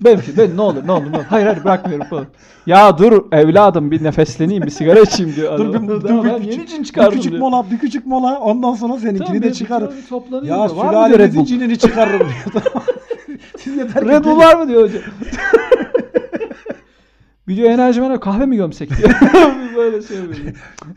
Benimki 0.00 0.36
ben 0.38 0.56
ne 0.56 0.60
olur 0.60 0.86
ne 0.86 0.92
olur 0.92 1.12
ne 1.12 1.16
olur. 1.16 1.24
Hayır 1.28 1.46
hayır 1.46 1.64
bırakmıyorum 1.64 2.06
falan. 2.06 2.26
Ya 2.66 2.98
dur 2.98 3.32
evladım 3.32 3.90
bir 3.90 4.04
nefesleneyim 4.04 4.62
bir 4.62 4.70
sigara 4.70 5.00
içeyim 5.00 5.36
diyor 5.36 5.58
dur 5.58 5.82
bir, 5.82 5.88
dur, 5.88 6.04
Daha 6.08 6.24
bir, 6.24 6.28
ben 6.30 6.38
küçük, 6.38 6.52
yeni 6.58 6.66
cin 6.66 6.78
bir 6.80 6.84
çıkardım 6.84 7.12
küçük 7.16 7.32
diyor. 7.32 7.40
mola, 7.40 7.70
bir 7.70 7.78
küçük 7.78 8.06
mola. 8.06 8.38
Ondan 8.40 8.74
sonra 8.74 8.98
seninkini 8.98 9.26
Tamam, 9.26 9.42
de 9.42 9.48
bir- 9.48 9.54
çıkarır. 9.54 9.90
bir 9.96 10.06
toplanayım 10.08 10.54
Ya 10.54 10.68
Bull? 11.36 11.44
cinini 11.44 11.78
çıkarırım 11.78 12.20
diyor. 12.20 12.64
Siz 13.58 13.76
yeter 13.76 14.04
Red 14.04 14.24
Bull 14.24 14.36
var 14.38 14.54
mı 14.56 14.68
diyor 14.68 14.82
hocam. 14.82 15.02
Video 17.48 17.66
enerjimene 17.66 18.20
kahve 18.20 18.46
mi 18.46 18.56
gömsek 18.56 18.90
diyor. 18.96 19.10
Böyle 19.76 20.02
şey 20.02 20.16
böyle. 20.28 20.52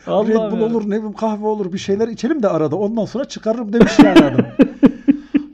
Allah 0.08 0.28
Red 0.28 0.52
Bull 0.52 0.62
olur 0.62 0.84
ne 0.84 0.88
bileyim 0.88 1.14
kahve 1.14 1.46
olur 1.48 1.74
bir 1.74 1.78
şeyler 1.78 2.08
içelim 2.08 2.44
de 2.44 2.48
arada 2.48 2.76
ondan 2.76 3.06
sonra 3.06 3.26
çıkarırım 3.26 3.74
demiş 3.74 3.92
yani 4.04 4.20
adam. 4.20 4.46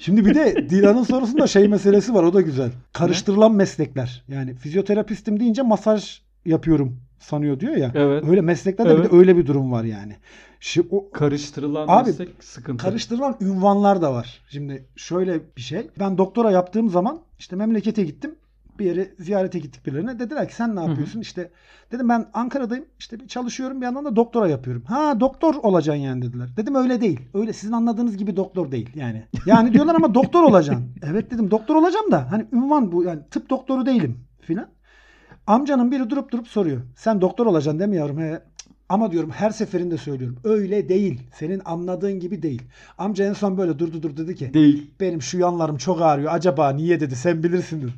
Şimdi 0.06 0.26
bir 0.26 0.36
de 0.36 0.70
Dilan'ın 0.70 1.04
sorusunda 1.04 1.48
şey 1.48 1.68
meselesi 1.68 2.14
var 2.14 2.24
o 2.24 2.34
da 2.34 2.42
güzel. 2.42 2.72
Karıştırılan 2.94 3.52
meslekler. 3.52 4.24
Yani 4.28 4.56
fizyoterapistim 4.56 5.40
deyince 5.40 5.62
masaj 5.62 6.22
yapıyorum 6.46 7.00
sanıyor 7.20 7.60
diyor 7.60 7.76
ya. 7.76 7.92
Evet. 7.96 8.24
Öyle 8.28 8.42
mesleklerde 8.42 8.90
bir 8.90 9.00
Evet. 9.00 9.12
de 9.12 9.16
öyle 9.16 9.38
bir 9.38 9.46
durum 9.46 9.72
var 9.72 9.84
yani. 9.84 10.16
Şimdi 10.60 10.88
o 10.92 11.12
Karıştırılan 11.12 11.88
Abi, 11.88 12.10
meslek 12.10 12.30
sıkıntı. 12.40 12.84
karıştırılan 12.84 13.38
ünvanlar 13.42 14.02
da 14.02 14.14
var. 14.14 14.42
Şimdi 14.50 14.86
şöyle 14.96 15.40
bir 15.58 15.62
şey. 15.62 15.88
Ben 16.00 16.18
doktora 16.18 16.52
yaptığım 16.52 16.90
zaman 16.90 17.20
işte 17.40 17.56
memlekete 17.56 18.04
gittim. 18.04 18.36
Bir 18.80 18.86
yere 18.86 19.14
ziyarete 19.20 19.60
gittik 19.60 19.86
birilerine. 19.86 20.20
Dediler 20.20 20.48
ki 20.48 20.56
sen 20.56 20.76
ne 20.76 20.80
hı. 20.80 20.86
yapıyorsun? 20.88 21.22
İşte 21.22 21.52
dedim 21.92 22.10
ben 22.10 22.26
Ankara'dayım. 22.34 22.86
İşte 23.00 23.20
bir 23.20 23.28
çalışıyorum 23.28 23.82
bir 23.82 23.86
yandan 23.86 24.06
da 24.06 24.16
doktora 24.16 24.48
yapıyorum. 24.48 24.84
Ha 24.84 25.20
doktor 25.20 25.56
olacaksın 25.56 26.02
yani 26.02 26.22
dediler. 26.22 26.50
Dedim 26.58 26.76
öyle 26.76 27.02
değil. 27.02 27.20
Öyle 27.34 27.54
sizin 27.54 27.74
anladığınız 27.74 28.18
gibi 28.18 28.36
doktor 28.36 28.72
değil 28.72 28.90
yani. 28.96 29.26
Yani 29.46 29.74
diyorlar 29.74 29.96
ama 29.96 30.14
doktor 30.14 30.44
olacaksın. 30.44 30.86
Evet 31.04 31.32
dedim 31.32 31.52
doktor 31.52 31.76
olacağım 31.76 32.12
da 32.12 32.32
hani 32.32 32.46
ünvan 32.52 32.92
bu 32.92 33.04
yani 33.04 33.22
tıp 33.32 33.50
doktoru 33.50 33.86
değilim 33.86 34.20
filan. 34.42 34.68
Amcanın 35.48 35.92
biri 35.92 36.10
durup 36.10 36.32
durup 36.32 36.48
soruyor. 36.48 36.82
Sen 36.96 37.22
doktor 37.22 37.46
olacaksın 37.46 37.80
değil 37.80 37.90
mi 37.90 37.96
yavrum? 37.96 38.20
He. 38.20 38.42
Ama 38.90 39.12
diyorum 39.12 39.30
her 39.30 39.50
seferinde 39.50 39.98
söylüyorum. 39.98 40.38
Öyle 40.44 40.90
değil. 40.90 41.22
Senin 41.34 41.62
anladığın 41.66 42.20
gibi 42.20 42.42
değil. 42.42 42.62
Amca 42.98 43.26
en 43.26 43.34
son 43.34 43.58
böyle 43.58 43.80
durdu 43.80 44.04
dur 44.04 44.18
dedi 44.18 44.36
ki. 44.36 44.54
Değil. 44.54 44.92
Benim 45.00 45.22
şu 45.22 45.40
yanlarım 45.40 45.78
çok 45.78 46.02
ağrıyor. 46.02 46.34
Acaba 46.34 46.70
niye 46.70 47.00
dedi. 47.00 47.16
Sen 47.16 47.44
bilirsin 47.44 47.82
dedi. 47.82 47.92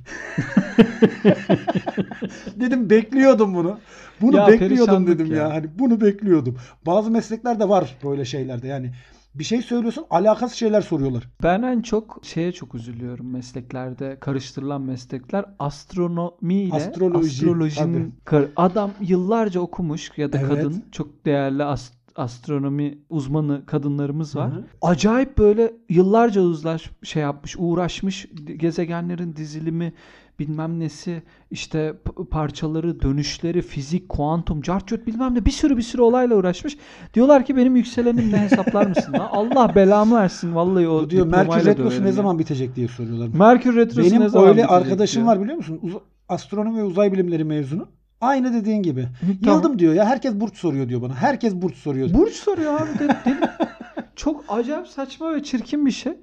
dedim 2.60 2.90
bekliyordum 2.90 3.56
bunu. 3.56 3.80
Bunu 4.22 4.36
Ya 4.36 4.48
bekliyordum 4.48 5.08
dedim 5.08 5.32
ya. 5.32 5.38
ya. 5.38 5.50
Hani 5.54 5.66
bunu 5.80 6.02
bekliyordum. 6.02 6.58
Bazı 6.86 7.12
mesleklerde 7.12 7.70
var 7.70 7.98
böyle 8.04 8.26
şeylerde. 8.26 8.68
Yani 8.68 8.92
bir 9.40 9.44
şey 9.44 9.62
söylüyorsun 9.62 10.06
alakasız 10.10 10.58
şeyler 10.58 10.82
soruyorlar. 10.82 11.30
Ben 11.44 11.62
en 11.62 11.82
çok 11.82 12.20
şeye 12.24 12.52
çok 12.52 12.76
üzülüyorum 12.76 13.32
mesleklerde 13.32 14.18
karıştırılan 14.20 14.82
meslekler 14.82 15.46
astronomi 15.60 16.54
ile 16.56 16.74
Astroloji, 16.76 17.28
astrolojinin 17.28 18.16
kar- 18.26 18.46
adam 18.56 18.92
yıllarca 19.02 19.60
okumuş 19.60 20.12
ya 20.18 20.34
da 20.34 20.38
Evet. 20.40 20.48
kadın 20.50 20.84
çok 20.92 21.26
değerli 21.26 21.64
as- 21.64 21.97
astronomi 22.18 22.98
uzmanı 23.10 23.66
kadınlarımız 23.66 24.36
var. 24.36 24.52
Hı 24.52 24.56
hı. 24.56 24.64
Acayip 24.82 25.38
böyle 25.38 25.74
yıllarca 25.90 26.42
uzlaş 26.42 26.92
şey 27.04 27.22
yapmış, 27.22 27.56
uğraşmış 27.60 28.28
gezegenlerin 28.58 29.36
dizilimi 29.36 29.94
bilmem 30.40 30.80
nesi 30.80 31.24
işte 31.52 31.94
parçaları, 32.32 33.02
dönüşleri, 33.02 33.62
fizik, 33.62 34.10
kuantum, 34.10 34.62
carçurt 34.62 35.08
bilmem 35.08 35.36
ne 35.36 35.46
bir 35.46 35.52
sürü 35.52 35.78
bir 35.78 35.82
sürü 35.82 36.02
olayla 36.02 36.36
uğraşmış. 36.36 36.78
Diyorlar 37.14 37.46
ki 37.46 37.58
benim 37.58 37.76
yükselenim 37.76 38.32
ne 38.32 38.38
hesaplar 38.42 38.86
mısın? 38.88 39.14
Lan 39.14 39.28
Allah 39.32 39.76
belamı 39.76 40.16
versin 40.16 40.56
vallahi 40.56 40.88
o 40.88 41.02
Bu 41.04 41.10
diyor 41.10 41.26
Merkür 41.28 41.66
Retrosu 41.66 42.02
ne 42.04 42.08
ya. 42.08 42.12
zaman 42.14 42.40
bitecek 42.40 42.76
diye 42.76 42.88
soruyorlar. 42.88 43.28
Merkür 43.28 43.76
Retrosu 43.76 44.10
Benim 44.10 44.22
ne 44.22 44.30
zaman 44.30 44.48
öyle 44.48 44.58
bitecek 44.64 44.72
arkadaşım 44.82 45.24
diyor. 45.24 45.34
var 45.36 45.42
biliyor 45.42 45.58
musun? 45.58 45.80
Uz- 45.82 45.98
astronomi 46.30 46.78
ve 46.78 46.84
uzay 46.84 47.12
bilimleri 47.12 47.44
mezunu. 47.44 47.88
Aynı 48.22 48.54
dediğin 48.54 48.84
gibi. 48.84 49.08
Tamam. 49.44 49.58
Yıldım 49.58 49.80
diyor 49.80 49.94
ya. 49.94 50.06
Herkes 50.06 50.34
burç 50.36 50.58
soruyor 50.58 50.90
diyor 50.90 51.02
bana. 51.02 51.16
Herkes 51.16 51.56
burç 51.56 51.76
soruyor. 51.76 52.14
Burç 52.14 52.34
soruyor 52.34 52.82
abi. 52.82 53.00
De, 53.00 53.08
deli. 53.26 53.50
Çok 54.16 54.46
acayip 54.50 54.88
saçma 54.88 55.36
ve 55.36 55.44
çirkin 55.44 55.86
bir 55.86 55.92
şey. 55.92 56.14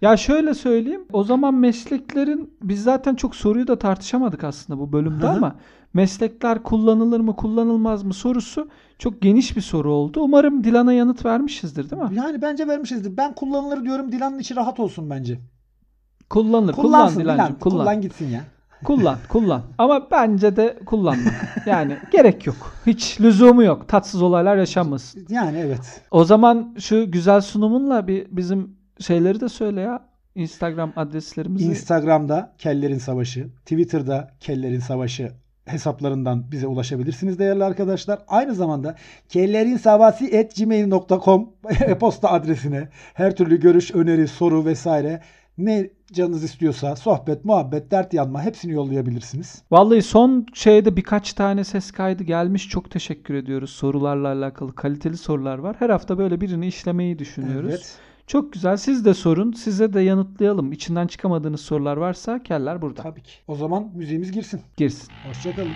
Ya 0.00 0.16
şöyle 0.16 0.54
söyleyeyim. 0.54 1.04
O 1.12 1.24
zaman 1.24 1.54
mesleklerin 1.54 2.54
biz 2.62 2.82
zaten 2.82 3.14
çok 3.14 3.36
soruyu 3.36 3.66
da 3.66 3.78
tartışamadık 3.78 4.44
aslında 4.44 4.78
bu 4.78 4.92
bölümde 4.92 5.24
Hı 5.26 5.30
hı. 5.30 5.36
ama 5.36 5.56
meslekler 5.94 6.62
kullanılır 6.62 7.20
mı 7.20 7.36
kullanılmaz 7.36 8.02
mı 8.02 8.14
sorusu 8.14 8.68
çok 8.98 9.22
geniş 9.22 9.56
bir 9.56 9.60
soru 9.60 9.92
oldu. 9.92 10.20
Umarım 10.20 10.64
Dilan'a 10.64 10.92
yanıt 10.92 11.24
vermişizdir 11.24 11.90
değil 11.90 12.02
mi? 12.02 12.08
Yani 12.14 12.42
bence 12.42 12.68
vermişizdir. 12.68 13.16
Ben 13.16 13.34
kullanılır 13.34 13.84
diyorum. 13.84 14.12
Dilan'ın 14.12 14.38
içi 14.38 14.56
rahat 14.56 14.80
olsun 14.80 15.10
bence. 15.10 15.38
Kullanılır. 16.30 16.72
Kullan 16.72 16.86
Kullansın 16.86 17.20
Dilan'cığım. 17.20 17.46
Dilan. 17.46 17.58
Kullan. 17.58 17.78
Kullan 17.78 18.00
gitsin 18.00 18.28
ya. 18.30 18.40
Kullan. 18.84 19.18
Kullan. 19.28 19.62
Ama 19.78 20.10
bence 20.10 20.56
de 20.56 20.78
kullanma. 20.86 21.30
Yani 21.66 21.96
gerek 22.12 22.46
yok. 22.46 22.74
Hiç 22.86 23.20
lüzumu 23.20 23.62
yok. 23.62 23.88
Tatsız 23.88 24.22
olaylar 24.22 24.56
yaşanmasın. 24.56 25.26
Yani 25.28 25.58
evet. 25.58 26.02
O 26.10 26.24
zaman 26.24 26.74
şu 26.78 27.10
güzel 27.10 27.40
sunumunla 27.40 28.08
bir 28.08 28.26
bizim 28.30 28.76
şeyleri 29.00 29.40
de 29.40 29.48
söyle 29.48 29.80
ya. 29.80 30.12
Instagram 30.34 30.92
adreslerimizi. 30.96 31.64
Instagram'da 31.64 32.54
Kellerin 32.58 32.98
Savaşı, 32.98 33.48
Twitter'da 33.64 34.30
Kellerin 34.40 34.80
Savaşı 34.80 35.32
hesaplarından 35.64 36.52
bize 36.52 36.66
ulaşabilirsiniz 36.66 37.38
değerli 37.38 37.64
arkadaşlar. 37.64 38.18
Aynı 38.28 38.54
zamanda 38.54 38.96
kellerinsavasi.gmail.com 39.28 41.50
e-posta 41.80 42.30
adresine 42.30 42.88
her 43.14 43.36
türlü 43.36 43.60
görüş, 43.60 43.94
öneri, 43.94 44.28
soru 44.28 44.64
vesaire 44.64 45.20
ne 45.58 45.90
canınız 46.12 46.44
istiyorsa 46.44 46.96
sohbet, 46.96 47.44
muhabbet, 47.44 47.90
dert 47.90 48.14
yanma 48.14 48.42
hepsini 48.42 48.72
yollayabilirsiniz. 48.72 49.62
Vallahi 49.70 50.02
son 50.02 50.46
şeyde 50.54 50.96
birkaç 50.96 51.32
tane 51.32 51.64
ses 51.64 51.90
kaydı 51.90 52.24
gelmiş. 52.24 52.68
Çok 52.68 52.90
teşekkür 52.90 53.34
ediyoruz. 53.34 53.70
Sorularla 53.70 54.28
alakalı 54.28 54.74
kaliteli 54.74 55.16
sorular 55.16 55.58
var. 55.58 55.76
Her 55.78 55.90
hafta 55.90 56.18
böyle 56.18 56.40
birini 56.40 56.66
işlemeyi 56.66 57.18
düşünüyoruz. 57.18 57.70
Evet. 57.70 57.98
Çok 58.26 58.52
güzel. 58.52 58.76
Siz 58.76 59.04
de 59.04 59.14
sorun. 59.14 59.52
Size 59.52 59.92
de 59.92 60.00
yanıtlayalım. 60.00 60.72
İçinden 60.72 61.06
çıkamadığınız 61.06 61.60
sorular 61.60 61.96
varsa 61.96 62.42
keller 62.42 62.82
burada. 62.82 63.02
Tabii 63.02 63.22
ki. 63.22 63.32
O 63.48 63.56
zaman 63.56 63.90
müziğimiz 63.94 64.32
girsin. 64.32 64.60
Girsin. 64.76 65.08
Hoşçakalın. 65.28 65.72